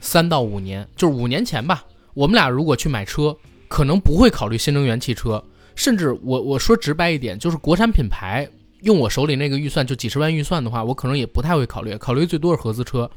[0.00, 3.36] 三到五年，就是五年前吧，我们俩如果去买车，
[3.68, 5.40] 可能不会考虑新能源汽车。
[5.76, 8.48] 甚至我我说直白一点，就是国产品牌
[8.80, 13.08] 用我手里那个预算就几十万预算的话，我可能也不太会考虑，考虑最多是合资车。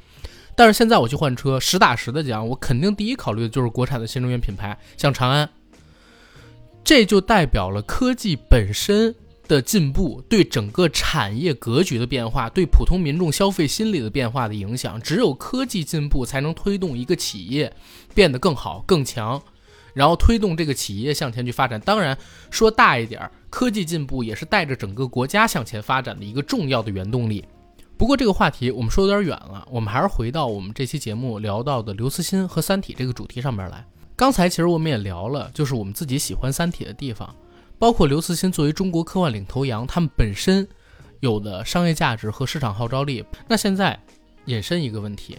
[0.55, 5.49] 但是现在我去换车，实打实的讲，我肯定第一考虑的就是国产的新能源品牌，像长安。
[6.83, 9.15] 这就代表了科技本身
[9.47, 15.01] 的进步对整个产业格局的变化，对普通民众消费心理的变化的影响。
[15.01, 17.73] 只有科技进步，才能推动一个企业
[18.13, 19.41] 变得更好更强。
[19.93, 21.79] 然后推动这个企业向前去发展。
[21.79, 22.17] 当然，
[22.51, 27.45] 说大一点，科技进步也是带着整个国家向前发展的一个重要的原动力。
[27.97, 33.85] 不过这个话题我们说有点远了，我们还是回到我们这期节目聊到的刘慈欣和《三体》这个主题上面来。
[34.17, 37.33] 刚才其实我们也聊了，就是我们自己喜欢《三体》的地方，
[37.77, 40.67] 包括刘慈欣作为中国科幻领头羊，他们本身
[41.19, 43.23] 有的商业价值和市场号召力。
[43.47, 43.99] 那现在
[44.45, 45.37] 引申一个问题。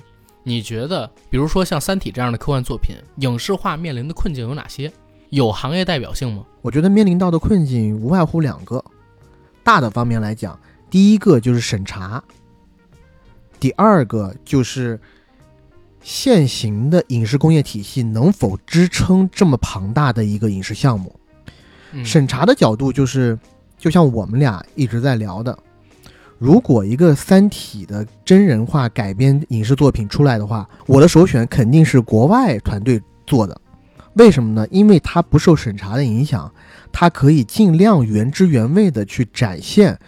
[0.48, 4.92] 你觉得，比如说像《三体》这样的科幻作品，影视化面临的困境有哪些？
[5.30, 6.44] 有行业代表性吗？
[6.62, 8.84] 我觉得面临到的困境无外乎两个，
[9.64, 10.56] 大的方面来讲，
[10.88, 12.22] 第一个就是审查，
[13.58, 15.00] 第二个就是
[16.00, 21.18] 现行的影视工业体系能否支撑这么庞大的一个影视项目。
[22.04, 23.38] 审查的角度就是，
[23.78, 25.56] 就像我们俩一直在聊的。
[26.38, 33.58] 如果一个《三体》的真人化改编影视作品出来的话，我的首选肯定是国外团队做的。
[34.14, 34.66] 为什么呢？
[34.70, 36.50] 因为它不受审查的影响，
[36.92, 39.98] 它可以尽量原汁原味的去展现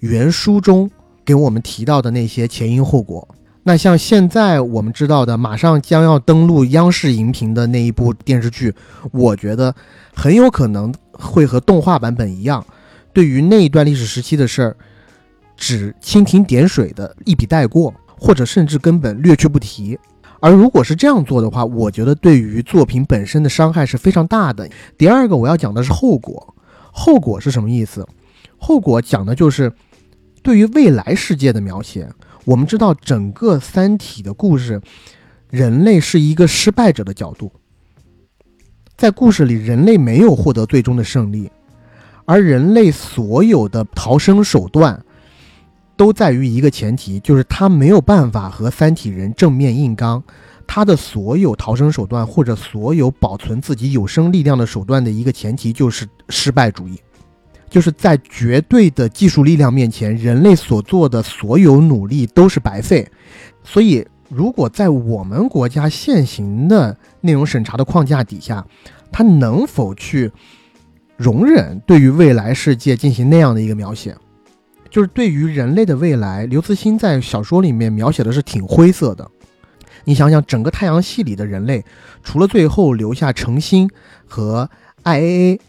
[0.00, 0.90] 原书中
[1.24, 3.26] 给我们提到的那些前因后果。
[3.62, 8.74] 那像现在我们知道的，马上将要登陆央视荧屏的那一部电视剧，
[9.12, 9.74] 我觉得
[10.14, 12.64] 很有可能会和动画版本一样，
[13.12, 14.76] 对于那一段历史时期的事儿。
[15.56, 19.96] 只蜻蜓点水的一笔带过，或者甚至根本略去不提。
[20.40, 24.68] 而如果是这样做的话，我觉得对于作品本身的伤害是非常大的。
[24.98, 26.54] 第二个我要讲的是后果，
[26.90, 28.04] 后果是什么意思？
[28.58, 29.72] 后果讲的就是
[30.42, 32.08] 对于未来世界的描写。
[32.44, 34.82] 我们知道整个《三体》的故事，
[35.50, 37.52] 人类是一个失败者的角度，
[38.96, 41.50] 在故事里人类没有获得最终的胜利，
[42.24, 45.02] 而人类所有的逃生手段。
[45.96, 50.20] 都在于一个前提，就是他没有办法和三体人正面硬刚，
[50.66, 57.00] 他的所有逃生手段或者所有保存自己有生力量的手段的一个前提就是失败主义。
[57.70, 63.08] 就是在绝对的技术力量面前，人类所做的所有努力都是白费。
[63.62, 68.66] 所以，如果在我们国家现行的内容审查的框架底下，
[69.12, 70.30] 它能否去
[71.16, 74.16] 容忍对于未来世界进行那样的一个描写？
[74.90, 79.28] 就是对于人类的未来，刘慈欣在小说里面描写的是挺灰色的。
[80.04, 81.84] 你想想，整个太阳系里的人类，
[82.22, 83.90] 除了最后留下程心
[84.26, 84.68] 和
[85.02, 85.60] I A A，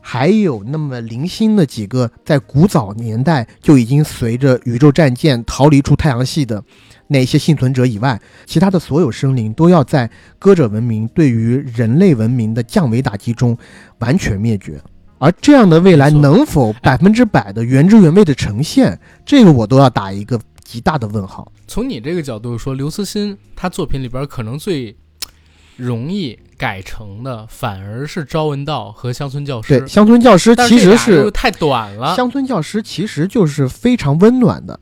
[0.00, 6.62] 还有那么零星的几个在古早年代就已经随着宇宙战舰逃离出太阳系的
[7.08, 13.56] 那些幸存者以外，其他的所有生灵都要在歌者文明对于人类文明的降维打击中
[13.98, 14.80] 完全灭绝。
[15.18, 20.40] 而这样的未来能否百分之百的原汁原味的呈现，这个我都要打一个。
[20.66, 21.52] 极大的问号。
[21.68, 24.96] 从你这个角度说，刘慈欣他作品里边可能最
[25.76, 29.74] 容易改成的，反而是《朝闻道》和《乡村教师》。
[29.78, 32.12] 对，《乡村教师》其实是太短了。
[32.16, 34.80] 《乡村教师》其实就是非常温暖的，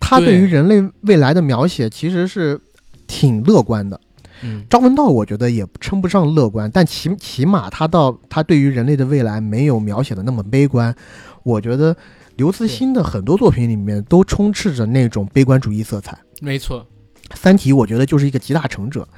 [0.00, 2.60] 他对于人类未来的描写其实是
[3.06, 4.00] 挺乐观的。
[4.42, 10.94] 嗯，《张文道》我觉得也称不上乐观，但起起码他到他对于人类的未来没有描写的那么悲观。
[11.42, 11.96] 我觉得。
[12.38, 16.16] 刘慈欣的很多作品里面都充斥着那种悲观主义色彩。
[16.40, 16.86] 没错，
[17.34, 19.08] 《三体》我觉得就是一个集大成者。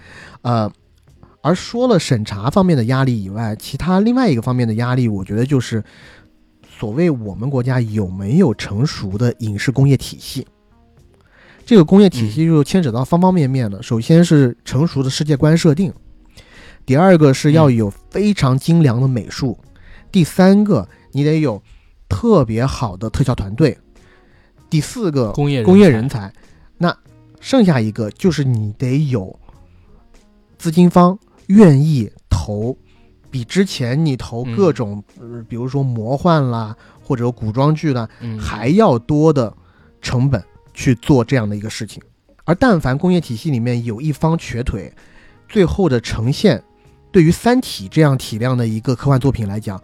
[0.40, 0.72] 呃，
[1.42, 5.84] 而说了审查方面的压力以外，其他另外一个方面的压力，我觉得就是
[6.66, 10.46] 所谓我们国家有没有成熟的影视工业体系。
[11.70, 13.80] 这个工业体系就牵扯到方方面面了。
[13.80, 15.92] 首先是成熟的世界观设定，
[16.84, 19.56] 第二个是要有非常精良的美术，
[20.10, 21.62] 第三个你得有。
[22.08, 23.78] 特别好的特效团队，
[24.68, 26.32] 第四个工业工业人才，
[26.76, 26.92] 那
[27.38, 29.38] 剩下一个就是你得有
[30.58, 32.76] 资金方愿意投，
[33.30, 35.00] 比之前你投各种，
[35.48, 38.08] 比如说魔幻啦或者古装剧啦
[38.40, 39.54] 还要多的
[40.02, 40.42] 成本
[40.80, 42.02] 去做这样的一个事情。
[42.44, 44.92] 而但凡工业体系里面有一方瘸腿，
[45.48, 46.62] 最后的呈现，
[47.12, 49.80] 对于《三体》这样体量的一个科幻作品来讲。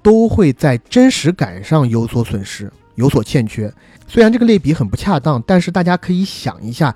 [0.00, 3.70] 都会在真实感上有所损失，有所欠缺。
[4.06, 6.94] 虽然这个类比很不恰当，但是大家可以想一下，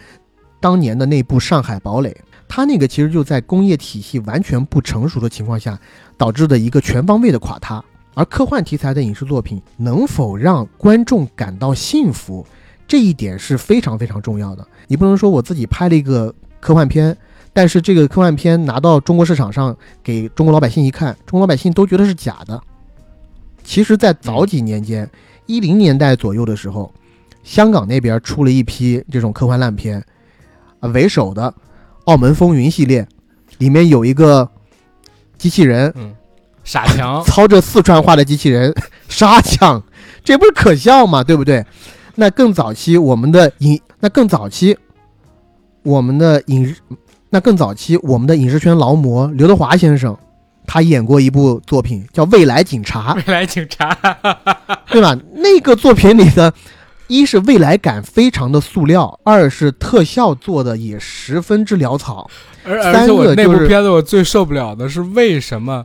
[0.61, 2.11] 当年的那部《上海堡垒》，
[2.49, 5.79] 它那个其实就在工业体系完全不成熟的情况下
[6.17, 7.85] 导致的一个全方位的垮塌。
[8.15, 12.47] 而科幻题材的影视作品能否让观众感到幸福，
[12.93, 14.63] 这一点是非常非常重要的。
[14.87, 17.17] 你不能说我自己拍了一个科幻片，
[17.51, 19.75] 但是这个科幻片拿到中国市场上
[20.05, 22.63] 给中国老百姓一看，中国老百姓都觉得是假的。
[23.65, 25.11] 其实，在早几年间，
[25.47, 26.93] 一零年代左右的时候，
[27.43, 30.05] 香港那边出了一批这种科幻烂片，
[30.81, 31.45] 啊，为首的
[32.05, 33.09] 《澳门风云》系列，
[33.57, 34.47] 里面有一个
[35.39, 36.15] 机器人，嗯，
[36.63, 38.71] 傻强 操着四川话的机器人
[39.09, 39.83] 沙强，
[40.23, 41.25] 这不是可笑吗？
[41.25, 41.65] 对不对？
[42.15, 44.77] 那更早期我们的影，那更早期
[45.83, 46.75] 我们的影，
[47.31, 50.17] 那更早期我们的影视圈劳模刘德华先生。
[50.65, 53.93] 他演过一部作品叫《未来警察》， 未来警察，
[54.89, 55.19] 对吧？
[55.35, 56.55] 那个作品里的，
[57.09, 62.31] 一是未来感非常的塑料，二是特效做的也十分之潦草。
[62.65, 65.85] 而而且我那部片子我最受不了的是为什么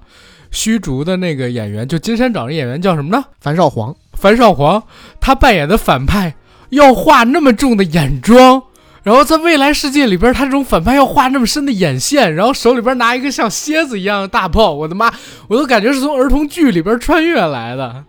[0.51, 3.23] 虚竹的那个演员，就金山找的演员叫什么呢？
[3.39, 3.93] 樊少皇。
[4.17, 4.83] 樊少皇
[5.21, 6.35] 他扮演的反派
[6.69, 8.63] 要画那么重的眼妆。
[9.03, 15.09] 然后在未来世界里边，他这种反派要画那么深的眼线，然后手里边拿一个像蝎子一样的大炮，我的妈，
[15.47, 18.03] 我都感觉是从儿童剧里边穿越来的。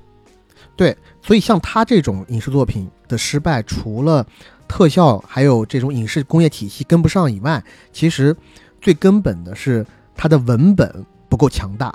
[0.75, 4.27] 对，所以像他这种影视作品的失败，除了
[4.67, 8.37] 特效还有这种影视工业体系跟不上以外，其实
[8.81, 11.95] 最根本的是他的文本不够强大。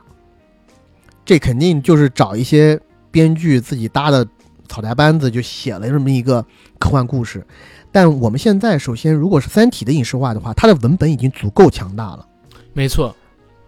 [1.26, 2.80] 这肯定就是找一些
[3.14, 4.28] 编剧自己搭的
[4.68, 6.44] 草台班子，就写了这么一个
[6.80, 7.46] 科幻故事。
[7.92, 12.28] 但我们现在首先，如果是《三体》的影视化的话，它的文本已经足够强大了。
[12.74, 13.16] 没错，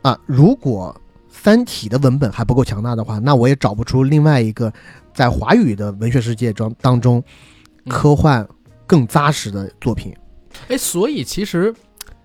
[0.02, 4.74] 啊，如果《三体》的文本还不够强大的话，那我也找不出另外一个
[5.14, 7.24] 在华语的文学世界中当中
[7.88, 8.48] 科幻
[8.88, 10.12] 更扎实的作品。
[10.70, 11.72] 哎，所以其实《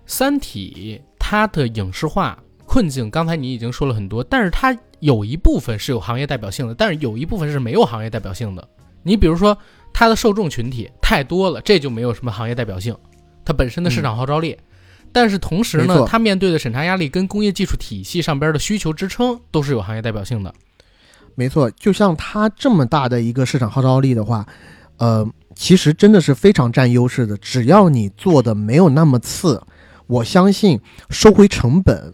[0.07, 2.35] 三体》它的影视化
[2.71, 8.65] 困境，刚才你已经说了很多，但是它有一部分是有行业代表性的，但是有一部分是没有行业代表性的。
[9.03, 9.57] 你比如说。
[9.93, 12.95] 它的受众群体太多了，这就没有什么行业代表性。
[13.43, 14.57] 它本身的市场号召力，
[15.11, 20.53] 但是同时呢，它面对的审查压力跟工业技术体系上边的需求支撑都是有行业代表性的。
[21.35, 24.47] 没错，就像它这么大的一个市场号召力的话，
[24.95, 27.35] 呃，其实真的是非常占优势的。
[27.35, 29.61] 只要你做的没有那么次，
[30.07, 30.79] 我相信
[31.09, 32.13] 收回成本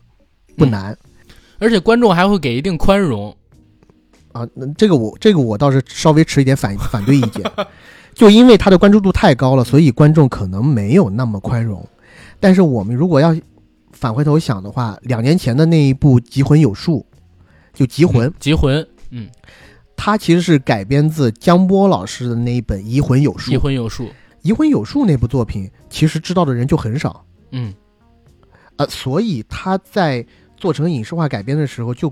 [0.58, 0.97] 不难，
[1.60, 3.34] 而且观众还会给一定宽容。
[4.34, 7.49] 啊，那这个我这个我倒是稍微持一点反反对意见，
[8.14, 11.88] 就因为他的关注度太高了，所以观众可能没有那么宽容。
[12.39, 13.36] 但是我们如果要
[13.93, 17.03] 返回头想的话，两年前的那一部《集魂有术》，
[17.78, 19.28] 就《集魂》，集魂，嗯，
[19.95, 23.49] 它其实是改编自江波老师的那一本《移魂有术》。
[23.53, 24.05] 移魂有术，
[24.43, 27.74] 《移魂有术》那部作品，其实知道的人就很少，嗯，
[28.76, 30.24] 呃，所以他在
[30.58, 32.12] 做成影视化改编的时候就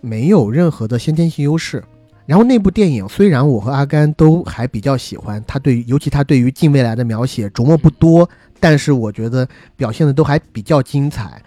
[0.00, 1.82] 没有任何的先天性优势。
[2.26, 8.28] 然后那部电影虽然我和阿甘都还比较喜欢，他对尤其他对于近未来的描写琢磨不多。
[8.60, 11.40] 但是我觉得表现的都还比较精彩，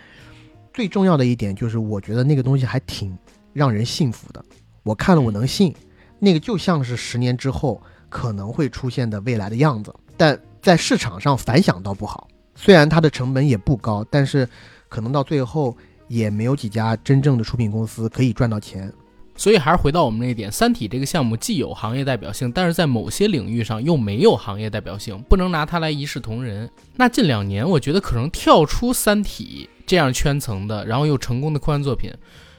[0.74, 3.16] 最重要的一点就是，我觉得那个东西还挺
[3.52, 4.42] 让人信服的。
[4.84, 5.76] 我看了，我能信，
[6.20, 9.94] 那个就像是十年之后可能会出现的未来的样子。
[10.16, 14.48] 但在市场上反响倒不好，虽然它的成本也不高，但是
[14.88, 15.76] 可能到最后
[16.12, 18.92] 也没有几家真正的出品公司可以赚到钱。
[19.34, 26.70] 所以还是回到我们那一点，《三体》这个项目既有行业代表性，但是在某些领域上又没有行业代表性，不能拿它来一视同仁。
[26.98, 32.12] 那近两年，我觉得可能跳出《三体》这样圈层的，然后又成功的科幻作品，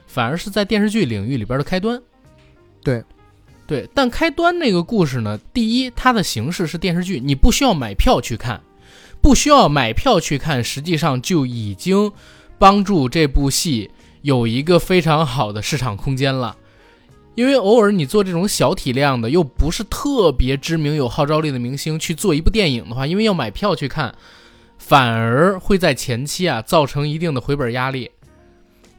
[0.07, 2.01] 反而是在电视剧领域里边的开端。
[2.83, 3.01] 对，
[3.65, 5.39] 对，但开端那个故事呢？
[5.53, 8.61] 第一，它的形式是电视剧，你不需要买票去看，
[9.21, 12.11] 不需要买票去看，实际上就已经
[12.63, 13.91] 帮助这部戏
[14.21, 16.55] 有一个非常好的市场空间了。
[17.35, 24.15] 因为偶尔你做这种小体量的，又不是特别知名、有号召力的明星去做一部电影的话，因为要买票去看，
[24.77, 28.09] 反而会在前期啊造成一定的回本压力。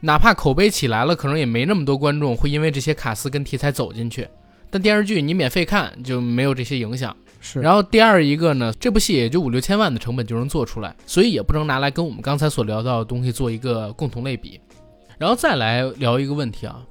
[0.01, 4.27] 哪怕口碑起来了，可能也没那么多观众会因为这些卡司跟题材走进去。
[4.69, 7.17] 但电视剧你免费看就没有这些影响。
[7.45, 7.61] 是。
[7.61, 14.59] 然后第二一个呢，这部戏也就五六千万的成本就能做出来，所以也不能拿来跟我们刚才所聊到的东西做一个共同类比。
[15.19, 16.81] 然后再来聊一个问题啊。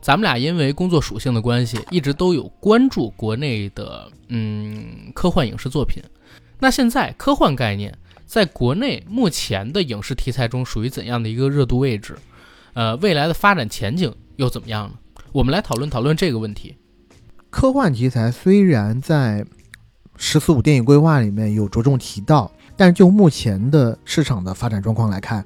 [0.00, 6.00] 咱们俩因为工作属性的关系，一直都有关注国内的嗯科幻影视作品。
[6.60, 7.92] 那现在科幻概念
[8.24, 12.16] 在国内目前的影视题材中属于怎样的一个热度位置？
[12.74, 14.94] 呃，未来的发展前景又怎么样呢？
[15.32, 16.76] 我们来讨论讨论这个问题。
[17.50, 19.44] 科幻题材虽然在
[20.16, 25.44] “十四五”电影规划里面有着重提到，但是就目前的市场的发展状况来看，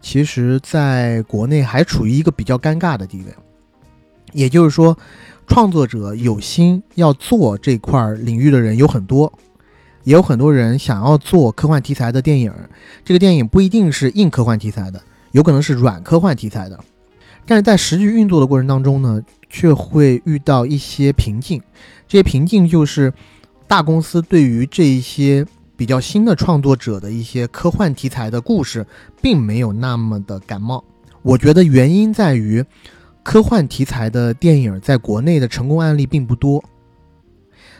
[0.00, 3.34] 其实在国内还处于一个比较尴尬的地位。
[4.32, 4.96] 也就是说，
[5.46, 9.32] 创作者有心要做这块领域的人有很多，
[10.04, 12.52] 也有很多人想要做科幻题材的电影。
[13.02, 16.78] 这个电影不一定是硬科幻题材的，有可能是软科幻题材的。
[17.46, 21.62] 但是在实际运作的过程当中呢，却会遇到一些瓶颈。
[22.06, 23.10] 这些瓶颈就是
[23.68, 25.46] 大公司对于这一些
[25.76, 28.84] 比较新的创作者的一些科幻题材的故事，
[29.22, 30.82] 并没有那么的感冒。
[31.22, 32.64] 我觉得原因在于。
[33.24, 36.64] 科幻题材的电影在国内的成功案例并不多。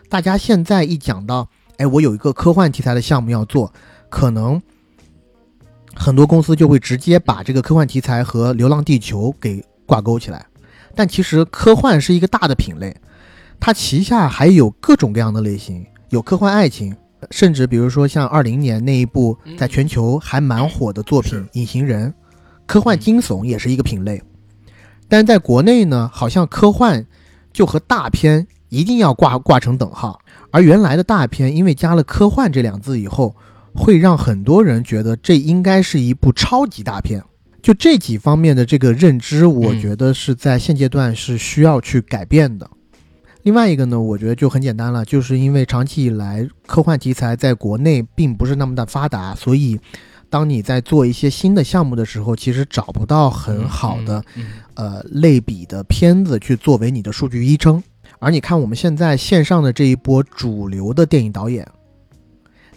[0.07, 3.73] 大家现在一讲到，哎，我有一个科幻题材的项目要做，
[4.11, 4.61] 可能
[5.95, 10.45] 很多公司就会直接把这个科幻题材和《流浪地球》给挂钩起来。
[10.95, 12.95] 但其实科幻是一个大的品类，
[13.61, 16.95] 它旗下还有各种各样的类型，有科幻爱情，
[17.31, 22.11] 甚至比如说像二零年那一部在全球还蛮火的作品《隐形人》，
[22.67, 24.23] 科幻惊悚也是一个品类。
[25.09, 27.07] 但在国内呢，好像科幻
[27.53, 33.35] 就和大片一定要挂挂成等号，而原来的大片因为加了科幻这两字以后，
[33.75, 37.23] 会让很多人觉得这应该是一部超级大片。
[37.61, 42.71] 就这几方面的这个认知，我觉得是在现阶段是需要去改变的。
[43.43, 49.79] 另外一个呢，我觉得就很简单了，就是因为长期以来科幻题材在国内并不是那么的发达，所以。
[50.31, 54.23] 当你在做一些新的项目的时候，其实找不到很好的，
[54.75, 57.83] 呃，类比的片子去作为你的数据依撑。
[58.19, 61.67] 而你看我们现在线上的这一波主流的电影导演，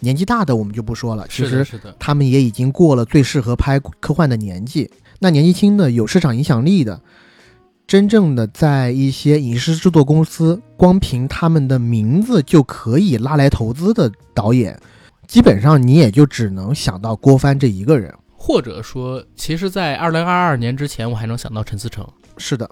[0.00, 1.62] 年纪大的我们就不说了，其实
[1.98, 4.90] 他们也已经过了最适合拍科幻的年纪。
[5.18, 6.98] 那年纪轻的、有市场影响力的，
[7.86, 14.78] 真正的在一些影视制作公司，光凭他们的名字就可以拉来投资的导演。
[15.28, 22.06] 基本上你也就只能想到郭帆这一个人，或者说，其实，在二零二二年之前，我还能想到陈思诚。
[22.36, 22.68] 是的，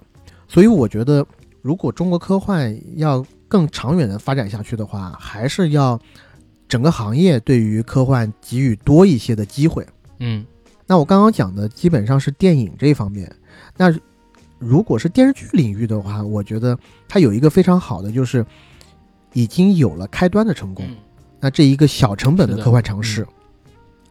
[0.47, 1.25] 所以我觉得，
[1.61, 5.99] 如果中国科幻要更长远的发展下去的话，还是要
[6.67, 9.85] 整个行业对于科幻给予多一些的机会。
[10.19, 10.45] 嗯，
[10.85, 13.33] 那我刚刚讲的基本上是电影这方面。
[13.77, 13.91] 那
[14.61, 16.77] 如果是电视剧领域的话，我觉得
[17.09, 18.45] 它有一个非常好的，就是
[19.33, 20.85] 已经有了开端的成功。
[21.39, 23.27] 那这一个小成本的科幻尝试，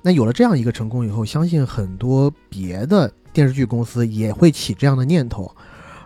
[0.03, 5.55] 那有了这样一个成功以后，相信很多别的电视剧公司也会起这样的念头，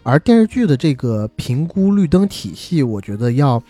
[0.03, 3.63] 而电视剧的这个评估绿灯体系，我觉得要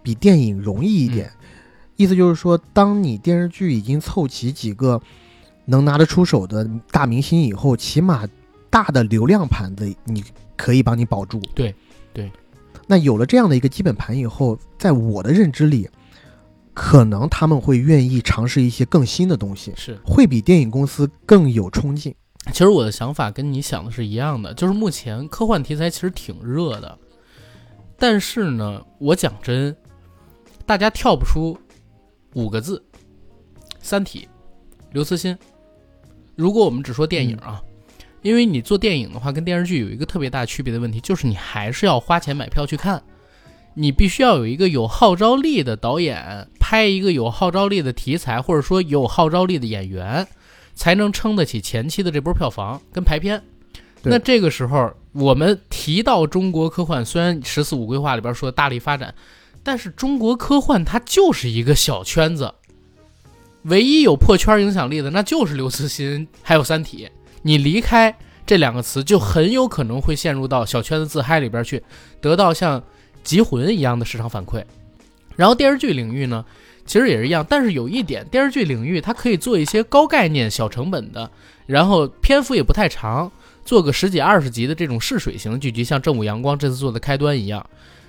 [0.00, 1.32] 比电影容易一点。
[1.96, 5.02] 意思就是说，当你电视剧已经凑齐几个
[5.64, 8.24] 能拿得出手的大明星以后，起码
[8.70, 10.24] 大的流量盘子你
[10.56, 11.40] 可以帮你保住。
[11.54, 11.74] 对
[12.12, 12.30] 对。
[12.86, 15.88] 那有了这样的一个基本盘以后，在我的认知里，
[16.72, 22.14] 可能他们会愿意尝试一些更新的东西，是会比电影公司更有冲劲。
[22.50, 26.98] 其实我的想法跟你想的是一样的，就是目前科幻题材其实挺热的，
[27.98, 29.76] 但是呢，我讲真，
[30.64, 31.58] 大家跳不出
[32.32, 32.82] 五个字，
[33.80, 34.20] 《三体》，
[34.92, 35.36] 刘慈欣。
[36.36, 37.60] 如果我们只说电影啊，
[38.28, 43.02] 因为你做电影的话，跟电视剧有一个特别大区别的问题，就是你还是要花钱买票去看，
[43.74, 50.26] 你必须要有一个有号召力的导演拍一个有号召力的题材，或者说有号召力的演员。
[50.78, 53.42] 才能撑得起前期的这波票房跟排片。
[54.04, 59.12] 那这个时候，我们提到中国科幻，虽然“十四五”规划里边说大力发展，
[59.64, 62.54] 但是中国科幻它就是一个小圈子，
[63.64, 67.06] 唯一有破圈影响力的那就是刘慈欣还有《三体》。
[67.42, 68.16] 你离开
[68.46, 71.82] 这两个词，就很有可能会陷入到小圈子自嗨里边去，
[72.20, 72.80] 得到像
[73.22, 74.64] 《极魂》一样的市场反馈。
[75.36, 76.44] 然后电视剧领域呢？
[76.84, 81.30] 其实也是一样，但是有一点，电视剧领域它可以做一些高概念、小成本的，
[81.66, 83.30] 然后篇幅也不太长，
[83.62, 87.64] 做个十几二十集的这种试水型的剧集，像《正午阳光》这次做的开端一样。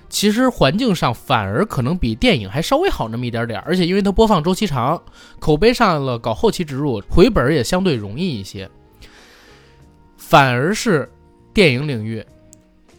[0.08, 5.00] 其实环境上反而可能比电影还稍微好那么一点点，而且因为它播放周期长，
[5.40, 8.70] 口碑上了，搞后期植入，回本也相对容易一些。
[10.20, 11.10] 反而是
[11.54, 12.24] 电影领域。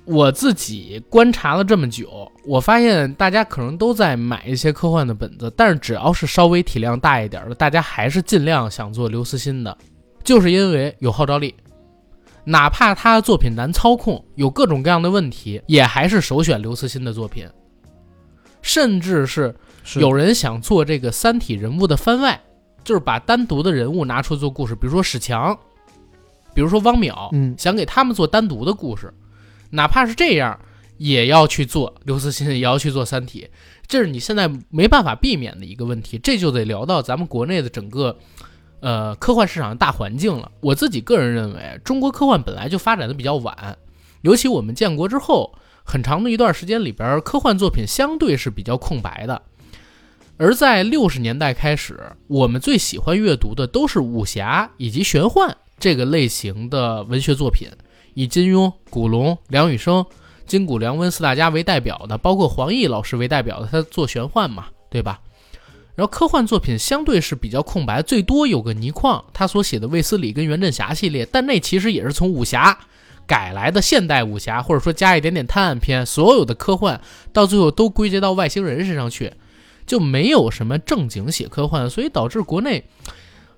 [0.06, 9.76] 我自己观察了这么久，我发现大家可能都在买一些科幻的本子，但是只要是稍微体量大一点的，大家还是尽量想做刘慈欣的，
[10.24, 11.54] 就是因为有号召力。
[12.42, 17.46] 哪怕他的作品难操控，有各种各样的问题，也还是首选刘慈欣的作品。
[18.62, 19.54] 甚至是
[19.96, 22.40] 有人想做这个《三体》人物的番外，
[22.82, 25.56] 就是把单独的人物拿出做故事，比如说史强，
[26.54, 29.12] 比如说汪淼，嗯，想给他们做单独的故事。
[29.70, 30.58] 哪怕是这样，
[30.98, 33.48] 也要去做刘慈欣，也要去做《三体》，
[33.86, 36.18] 这是你现在没办法避免的一个问题。
[36.18, 38.18] 这就得聊到咱们国内的整个，
[38.80, 40.50] 呃，科幻市场的大环境了。
[40.60, 43.78] 我自己个人认为，中国科幻本来就发展的比较晚，
[44.22, 49.42] 尤其我们建国之后，很长的一段时间里边，科幻作品相对是比较空白的。
[50.36, 57.68] 而在六十年代开始，我们最喜欢阅读的都是武侠以及玄幻这个类型的文学作品。
[58.14, 60.04] 以金庸、古龙、梁羽生、
[60.44, 65.20] 金谷良温四大家为代表的，包括黄易老师为代表的，他做玄幻嘛，对吧？
[65.94, 72.76] 然后科幻作品相对是比较空白，最多有个倪匡他所写的卫斯理跟袁振侠系列，但那其实也是从武侠
[73.26, 77.00] 改来的现代武侠，或者说加一点点探案片，所有的科幻
[77.32, 79.32] 到最后都归结到外星人身上去，
[79.86, 82.84] 就没有什么正经写科幻，所以导致国内。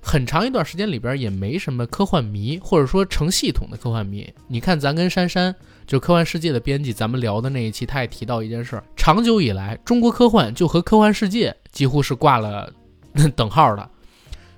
[0.05, 4.29] 很长一段时间里边也没什么科幻迷，或者说成系统的科幻迷。
[4.49, 5.55] 你看，咱跟珊珊，
[5.87, 12.71] 就科幻世界的编辑，咱们聊的那一期，他也提到一件事儿：长久以来，中国科幻就和科幻世界几乎是挂了
[13.37, 13.89] 等号的。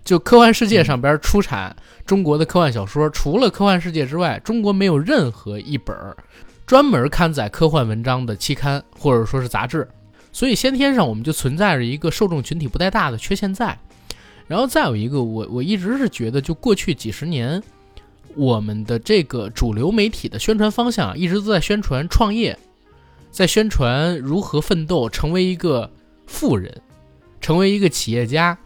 [0.03, 1.75] 就科幻世界上边出产
[2.05, 5.95] 中国的科幻小说，除了科幻世界之外，中国没有任何一本
[6.67, 9.87] 专门刊载科幻文章的期刊或者说是杂志。
[10.33, 13.79] 所以先天上我们就存在着一个受众群体不太大的缺陷在。
[14.47, 17.63] 然后再有一个，我我一直是觉得，就过去几十年，
[18.37, 22.59] 我们的这个主流媒体的宣传方向一直都在宣传创业，
[23.31, 25.91] 在宣传如何奋斗，成为一个
[26.27, 26.83] 富人，
[27.41, 28.57] 成为一个企业家，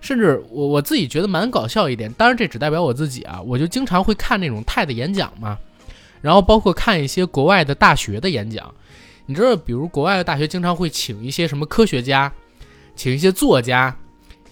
[0.00, 2.12] 甚至我我自己觉得蛮搞笑一点。
[2.14, 5.56] 当然，这只代表我自己啊，我就经常会看那种泰的演讲嘛，
[6.20, 8.74] 然后包括看一些国外的大学的演讲。
[9.26, 12.32] 你知道，比如国外的大学经常会请一些什么科学家，
[12.96, 13.96] 请一些作家。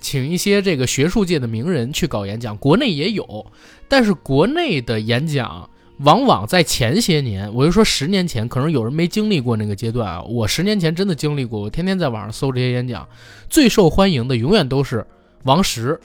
[0.00, 3.46] 请一些这个学术界的名人去搞演讲，国内也有，
[3.88, 5.68] 但是国内的演讲
[5.98, 10.22] 往往在前些年，我就说十年前，可能有人没经历过那个阶段啊。
[10.22, 13.08] 我十年前真的经历过，我天天在网上搜这些演讲，
[13.50, 15.04] 最受欢迎的永远都是
[15.42, 15.98] 王石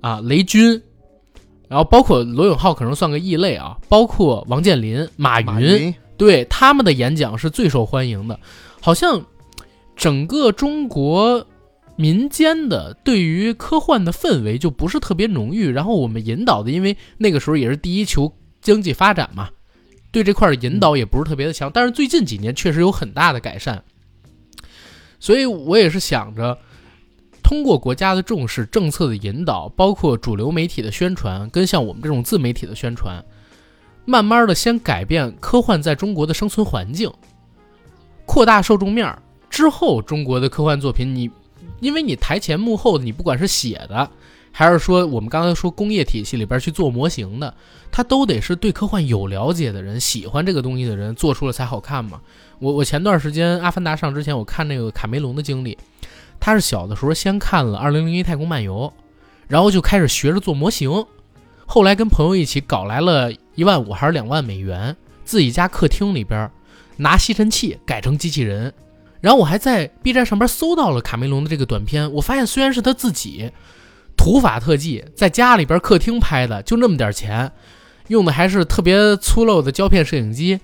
[0.00, 0.82] 啊、雷军，
[1.68, 8.38] 然后包括罗永浩可能算个异类啊，包括王健林、马云，对他们的演讲是最受欢迎的，
[8.80, 9.24] 好像
[9.96, 11.46] 整个中国。
[11.96, 19.50] 民间的对于科幻的氛围就不是特别浓郁，然后我们引导的，因为那个时候也是第一求经济发展嘛，
[20.10, 21.70] 对这块的引导也不是特别的强。
[21.72, 23.84] 但是最近几年确实有很大的改善，
[25.20, 26.58] 所以我也是想着
[27.42, 33.24] 通过国家的重视、政策的引导，包括主流媒体的宣传，跟像我们这种自媒体的宣传，
[34.04, 37.08] 慢慢的先改变科幻在中国的生存环境，
[38.26, 41.30] 扩大受众面儿之后，中国的科幻作品你，
[41.80, 44.10] 因为你台前幕后的你不管是写的，
[44.52, 47.54] 还是说我们刚才说工业体系里边去做模型的，
[47.90, 52.20] 他都得是对科幻有了解的人，喜欢这个东西的人做出了才好看嘛。
[52.60, 55.76] 我我前段时间《阿凡达》上之前，我看那个卡梅隆的经历，
[56.38, 58.92] 他是小的时候先看了《二零零一太空漫游》，
[59.48, 61.04] 然后就开始学着做模型，
[61.66, 66.48] 后来跟朋友一起搞来了一万五还是两万美元，自己家客厅里边
[66.96, 68.72] 拿吸尘器改成机器人。
[69.24, 73.50] 然后我还在 B 站上边搜到了卡梅隆的这个短片，我发现虽然是他自己
[74.18, 77.50] 土法特技在家里边客厅拍的，就那么点钱，
[78.08, 80.60] 用的还是特别粗陋的胶片摄影机。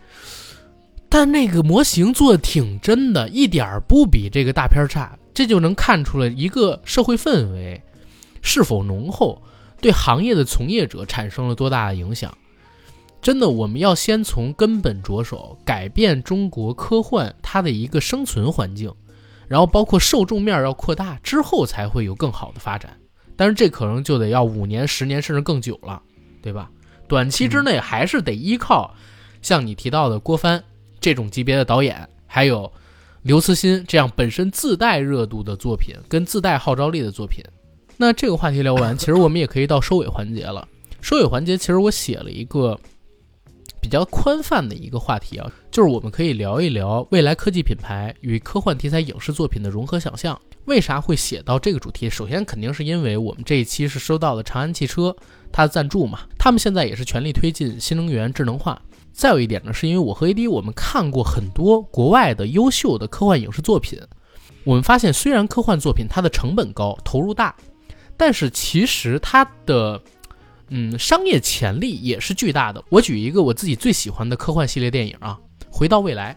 [1.08, 7.80] 但那个模型做的挺真的，一点不比这个大片差，这就能看出来一个社会氛围
[8.42, 9.40] 是否浓厚，
[9.80, 12.36] 对行业的从业者产生了多大的影响。
[13.22, 18.92] 真的，我们要先从根本着手，改变中国科幻它的一个生存环境，
[19.46, 22.96] 然后包括受众面要扩大之后，才会有更好的发展。
[23.36, 26.02] 但是这可能就得要五年、十年甚至更久了，
[26.42, 26.70] 对吧？
[27.08, 28.94] 短期之内还是得依靠
[29.42, 30.62] 像你提到的郭帆。
[31.00, 32.70] 这种级别的导演，还有
[33.22, 37.42] 刘慈欣这样本身自带热度的作品，跟自带号召力的作品。
[37.96, 40.68] 那这个话题聊完，其实我们也可以到收尾环节了。
[41.00, 42.78] 收尾环节，其实我写了一个
[43.80, 50.38] 比较宽泛的一个话题啊，就是我们可以聊一聊未来科技品牌与科幻题材影视作品的融合想象。
[50.66, 52.08] 为啥会写到这个主题？
[52.08, 55.16] 首先，肯定是因为我们这一期是收到了长安汽车
[55.50, 58.80] 它的赞助嘛，他们现在也是全力推进新能源智能化。
[59.12, 63.98] 再有一点呢，是因为我和 AD 我们看过很多国外的优秀的科幻影视作品，
[64.64, 67.56] 我们发现虽然科幻作品它的成本高、投入大，
[68.16, 70.00] 但是其实它的
[70.70, 72.82] 嗯商业潜力也是巨大的。
[72.88, 75.38] 我举一个我自己最喜欢的科幻系列电影啊，
[75.70, 76.36] 《回到未来》。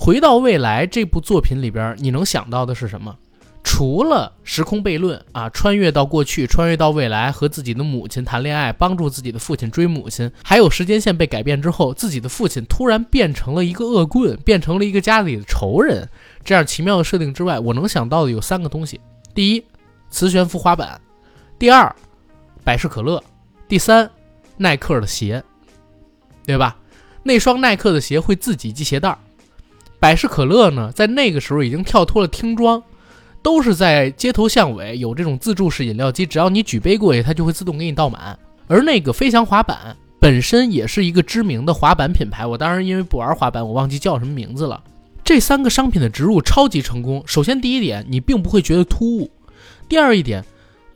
[0.04, 3.16] 《回到未来》这部作品里边，你能想到的是什么？
[3.64, 16.08] 除了时空悖论啊，穿越到过去，穿越到未来，和自己的母亲谈恋爱，帮助自己的父亲追母亲，还有时间线被改变之后，自己的父亲突然变成了一个恶棍，变成了一个家里的仇人，
[16.44, 19.00] 这样奇妙的设定之外，我能想到的有三个东西：
[19.32, 19.64] 第一，
[20.10, 21.00] 磁悬浮滑板；
[21.56, 21.94] 第二，
[22.64, 23.18] 百事可乐；
[23.68, 24.10] 第三，
[24.56, 25.42] 耐克的鞋，
[26.46, 26.76] 对吧？
[27.22, 29.18] 那双耐克的鞋会自己系鞋带儿，
[30.00, 32.82] 百事可乐呢，在那个时候已经跳脱了听装。
[33.44, 38.38] 都是在街头巷尾有这种自助式饮料机，只要你举杯过去，它就会自动给你倒满。
[38.68, 44.80] 而那个飞翔滑板本身也是一个知名的滑板品牌，我当然因为不玩滑板，我忘记叫什么名字了。
[45.24, 47.20] 这三个商品的植入超级成功。
[47.26, 49.28] 首先第一点，你并不会觉得突兀；
[49.88, 50.44] 第二一点，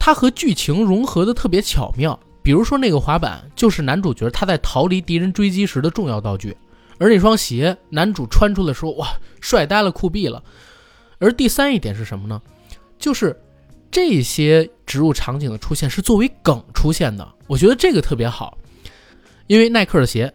[0.07, 2.17] 它和剧情融合的特别巧妙。
[2.41, 6.57] 比如说那个滑板就是男主角他在逃离敌人追击时的重要道具，
[6.97, 9.09] 而那双鞋男主穿出来说哇，
[9.41, 10.41] 帅呆了，酷毙了。
[11.19, 12.41] 而第三一点是什么呢？
[13.01, 13.37] 就是
[13.91, 18.57] 这些植入场景的出现是作为梗出现的，我觉得这个特别好。
[19.49, 20.33] 因为耐克的鞋，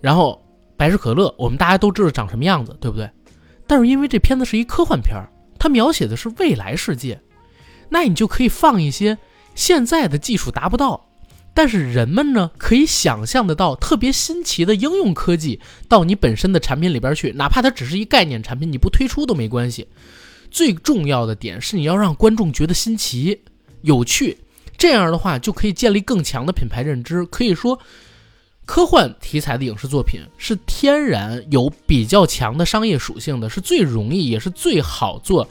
[0.00, 0.42] 然后
[0.74, 3.10] 百事可乐，我们大家都知道长什么样子，对不对？
[3.66, 7.20] 但是因为这片子是一科幻片儿，它描写的是未来世界，
[7.92, 9.18] 那你就可以放一些
[9.54, 11.08] 现在的技术达不到。
[11.54, 19.86] 但是人们呢，可以想象得到特别新奇的应用科技到你本身的产品里边去，哪怕它只是一概念产品，你不推出都没关系。
[20.50, 23.42] 最重要的点是你要让观众觉得新奇、
[23.82, 24.38] 有趣，
[24.78, 27.22] 这样的话就可以建立更强的品牌认知。
[27.26, 27.78] 可以说，
[28.64, 35.46] 科幻题材的影视作品是天然有比较强的商业属性的，是最容易也是最好做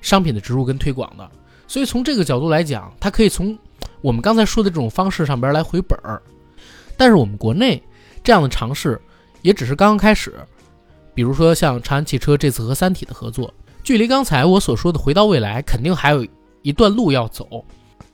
[0.00, 1.30] 商品的植入跟推广的。
[1.66, 3.56] 所以从这个角度来讲，它可以从。
[4.00, 6.20] 我们刚才说的这种方式上边来回本儿，
[6.94, 7.82] 但是我们国内
[8.22, 9.00] 这样的尝试
[9.40, 10.34] 也只是刚刚开始。
[11.14, 13.50] 比如说像长安汽车这次和《三体》的合作，
[13.82, 16.26] 距离刚才我所说的回到未来，肯定还有
[16.60, 17.64] 一段路要走。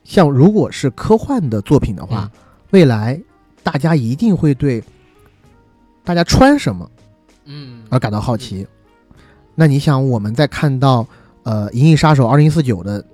[0.05, 2.30] 像如果是科幻的作品的话，
[2.70, 3.20] 未来
[3.64, 4.80] 大家一定会对
[6.05, 6.88] 大家穿什么，
[7.46, 8.64] 嗯，而感到好奇。
[9.57, 11.05] 那你想，我们在看到
[11.42, 13.05] 呃《银翼杀手二零四九》的。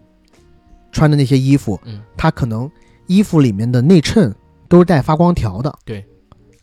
[0.97, 2.71] 穿的那些衣服，嗯，它可能
[3.07, 4.35] 衣服里面的内衬
[4.67, 6.03] 都是带发光条的，对，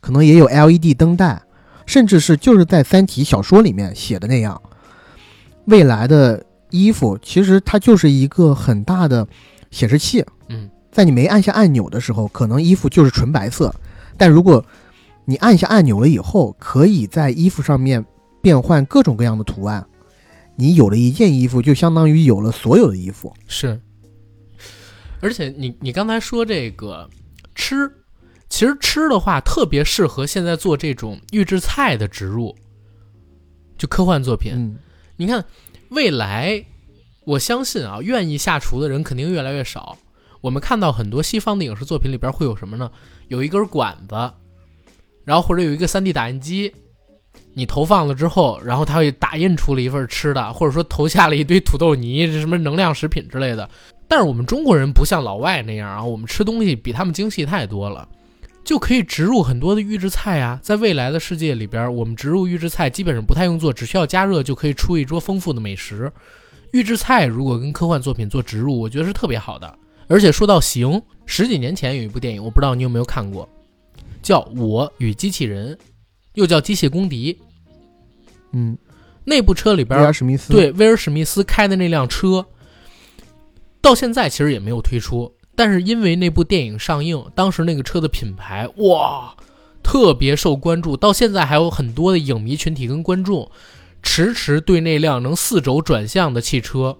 [0.01, 1.39] 可能也有 LED 灯带，
[1.85, 4.59] 甚至是就是在《三体》小说里面写的那样，
[5.65, 9.27] 未来的衣服其实它就是一个很大的
[9.69, 13.71] 显示器，嗯，在你没按下按钮的时候，可能衣服就是纯白色，
[14.17, 14.65] 但如果
[15.25, 18.03] 你按下按钮了以后，可以在衣服上面
[18.41, 19.85] 变换各种各样的图案，
[20.55, 23.79] 你有了一件衣服，就相当于有了所有的衣服，是。
[25.23, 27.09] 而且你你刚才说这个
[27.55, 27.89] 吃，
[28.49, 32.53] 其实吃的话特别适合现在做这种预制菜的植入，
[33.77, 34.51] 就科幻作品。
[34.53, 34.75] 嗯，
[35.15, 35.45] 你看，
[35.91, 36.65] 未来，
[37.25, 39.97] 我相信啊，愿意下厨的人肯定越来越少。
[40.41, 42.91] 我们看到很多西方的影视作品里边会有什么呢？
[43.29, 44.15] 有一根管子，
[45.23, 46.75] 然后或者有一个 3D 打印机，
[47.53, 53.69] 你投放了之后，然后它会打印出了一份吃的，或者说投下了一堆土豆泥，这什么能量食品之类的。
[54.07, 58.07] 但是我们中国人不像老外那样啊，我们吃东西比他们精细太多了，
[58.63, 60.59] 就可以植入很多的预制菜啊。
[60.61, 66.11] 在未来的世界里边，我们植入预制菜基本上不太用做，只需要加热就可以出一桌丰富的美食。
[66.71, 69.77] 预制菜如果跟科幻作品做植入，我觉得是特别好的。
[70.07, 73.47] 而且说到行，十几年前有一部电影，我不知道你有没有看过，
[74.21, 75.73] 叫《我与机器人》，
[76.33, 77.33] 又叫《机械公敌》。
[78.51, 78.77] 嗯，
[79.23, 82.45] 那部车里边，威尔史密斯对威尔史密斯开的那辆车，
[83.83, 85.31] 到现在其实也没有推出。
[85.55, 89.35] 但是因为那部电影上映，当时那个车的品牌哇，
[89.83, 93.51] 特别受关注，到现在还有很多的影迷群体跟观众，
[94.01, 96.97] 迟迟对那辆能四轴转向的汽车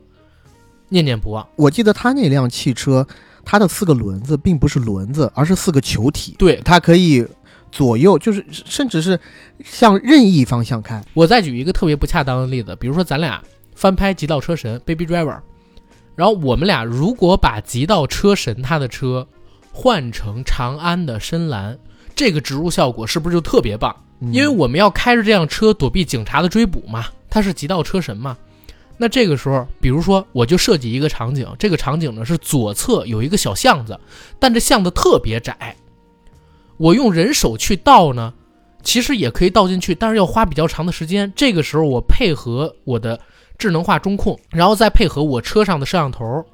[0.90, 1.48] 念念不忘。
[1.56, 3.08] 我记得他那辆汽车，
[3.44, 7.26] 它的四个轮子并不是轮子，而是四个球体，对，它可以
[7.72, 9.20] 左右，就是甚至是
[9.64, 11.04] 向任意方向开。
[11.16, 13.42] 我再举一个特别不恰当的例子，比如说咱俩
[13.74, 15.40] 翻拍《极道车神》（Baby Driver），
[16.16, 19.28] 然后我们俩如果把《极道车神》他的车
[19.72, 21.78] 换成长安的深蓝，
[22.16, 23.96] 这个植入效果是不是就特别棒？
[24.20, 28.38] 嗯因为我们要开着这辆车躲避警察的追捕嘛，他是极道车神嘛。
[28.96, 34.00] 那这个时候，比如说我就设计一个场景，这个场景呢是左侧有一个小巷子，
[34.40, 35.76] 但这巷子特别窄，
[36.78, 38.34] 我用人手去倒呢，
[38.84, 41.34] 其实也可以倒进去，但是要花比较长的时间。
[41.36, 43.20] 这个时候我配合我的
[43.58, 46.46] 智能化中控，然后再配合我车上的摄像头，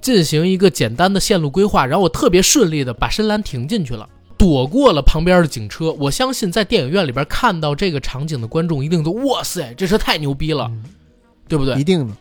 [0.00, 4.08] 进行一个简单的线路规划，然后我特别顺利的把深蓝停进去了。
[4.36, 10.84] 躲过了旁边的警车，我相信在电影院里边看到这个场景的观众一定都哇塞，这车太牛逼了，嗯
[11.46, 11.74] 对不对？
[11.78, 12.14] 一定的。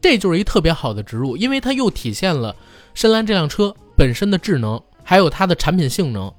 [0.00, 2.54] 这就是一特别好的植入，因为它又体现了
[2.94, 6.32] 深蓝这辆车本身的智能，还有它的产品性能。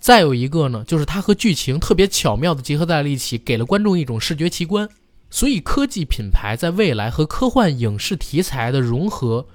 [0.00, 4.86] 再有一个呢，就是它和剧情特别巧妙的结合在了一起，给了观众一种视觉奇观。
[5.34, 9.48] 所以，科技品牌在未来和科幻影视题材的融合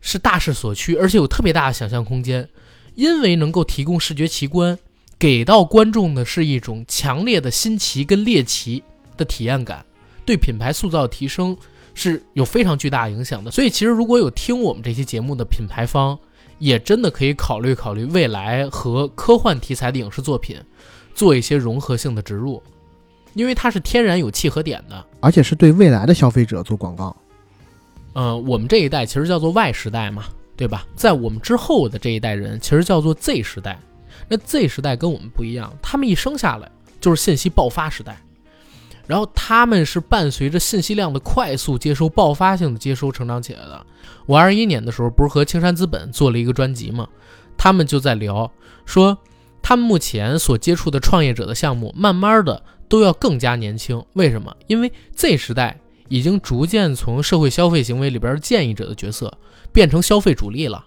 [0.00, 2.48] 是大势所趋，而且有特别大的想象空间，
[2.94, 4.78] 因为能够提供视觉奇观，
[5.18, 8.84] 给到观众的是一种强烈的新奇跟猎奇
[9.16, 9.84] 的体验感，
[10.24, 11.56] 对品牌塑造提升
[11.92, 13.50] 是有非常巨大影响的。
[13.50, 16.16] 所以，其实如果有听我们这期节目的品牌方，
[16.60, 20.56] 也真的可以考虑考虑未来和科幻题材的影视作品
[21.16, 22.62] 做一些融合性的植入，
[23.36, 25.06] 因为它是天然有契合点的。
[25.20, 27.14] 而且是对未来的消费者做广告。
[28.14, 30.24] 呃，我们这一代其实叫做 Y 时代嘛，
[30.56, 30.86] 对吧？
[30.96, 33.78] 在我们之后的这一代人，其实叫做 Z 时代。
[34.26, 36.68] 那 Z 时代跟我们不一样，他们一生下来
[36.98, 38.16] 就是信息爆发时代，
[39.06, 43.86] 然后他们是伴随着信息量的快速接收、爆发性的接收成长起来的。
[44.24, 47.06] 我二一年的时候不是和青山资本做了一个专辑嘛，
[47.58, 48.50] 他们就在聊
[48.86, 49.18] 说，
[49.60, 54.02] 他们目前所接触的创业者的项目，慢慢的都要更加年轻。
[54.14, 54.56] 为什么？
[54.66, 55.78] 因为 Z 时代
[56.08, 59.36] 已经逐渐从社会消费行为里边建议者的角色，
[59.72, 60.86] 变成消费主力了。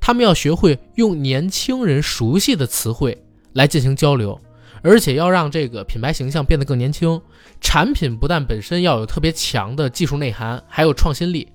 [0.00, 3.16] 他们要学会用年轻人熟悉的词汇
[3.52, 4.40] 来进行交流，
[4.80, 7.20] 而且要让这个品牌形象变得更年轻。
[7.60, 11.48] 产品不但本身要有特别强的技术内涵，还有创新力，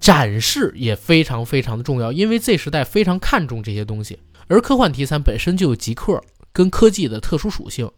[0.00, 2.10] 展示也非常非常的重要。
[2.10, 4.18] 因为 Z 时代非常看重这些东西，
[4.48, 6.18] 而科幻题材本身就有极客
[6.52, 7.88] 跟科技的特殊属性，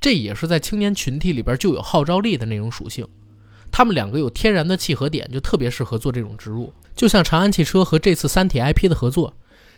[0.00, 3.06] 这也是在青年群体里边就有号召力的那种属性。
[3.70, 6.72] 他们两个有天然的契合点，就特别适合做这种植入。
[6.94, 9.34] 就像长安汽车和这次《三体》IP 的合作，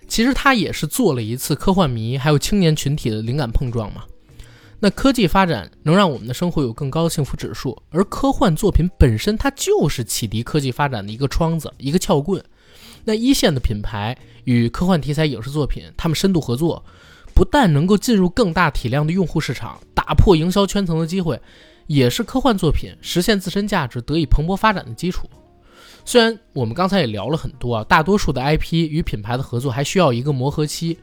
[0.07, 4.05] 其实它也是做了一次科幻迷还有青年群体的灵感碰撞嘛。
[4.81, 12.41] 那科技发展能让我们的生活有更高的幸福指数，而科幻作品本身它就是启迪科技发展的一个窗子、一个撬棍。
[13.05, 16.85] 那一线的品牌与科幻题材影视作品，他们深度合作，
[17.39, 21.41] 不但能够进入更大体量的用户市场，打破营销圈层的机会，
[21.87, 25.31] 也是科幻作品实现自身价值得以蓬勃发展的基础。
[26.05, 30.99] 虽然我们刚才也聊了很多啊，大多数的 IP 与品牌的合作还需要一个磨合期，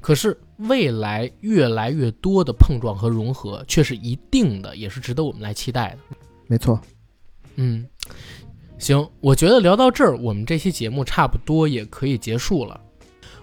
[0.00, 6.16] 可是未来越来越多的碰撞和融合却是一定的，也是值得我们来期待的。
[6.46, 6.80] 没错，
[7.56, 7.84] 嗯，
[8.78, 12.80] 行，我觉得聊到这儿，我们这期节目差不多也可以结束了。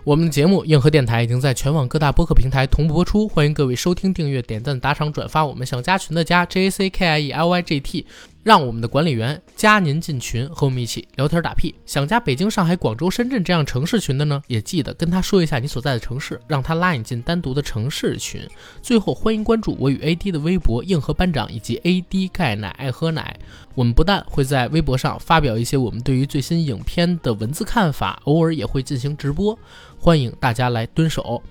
[0.08, 5.46] 我们的节目硬核电台已经在全网各大播客平台同步播出，欢迎各位收听、订阅、点赞、打赏、转发。
[5.46, 8.06] 我们想加群的加 J A C K I E L Y G T，
[8.42, 11.76] 让我们的管理员加您进群，和我们一起聊天打屁。
[11.86, 18.40] 想加北京、上海、广州、深圳这样城市群的呢，也记得跟他说一下你所在的城市，让他拉你进单独的城市群。
[18.82, 23.38] 最后，欢迎关注我与 AD 的微博“硬核班长”以及 AD 钙奶爱喝奶。
[23.76, 29.56] 我们不但会在微博上发表一些我们对于最新影片的文字看法，偶尔也会进行直播，
[30.00, 31.42] 欢迎大家来蹲守。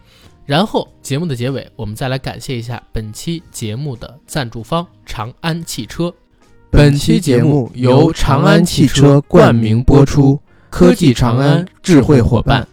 [0.44, 6.12] 然后节目的结尾，我们再来感谢一下本期节目的赞助方长安汽车。
[6.70, 10.40] 本期节目由长安汽车冠名播出，
[10.70, 12.66] 科技长安，智慧伙伴。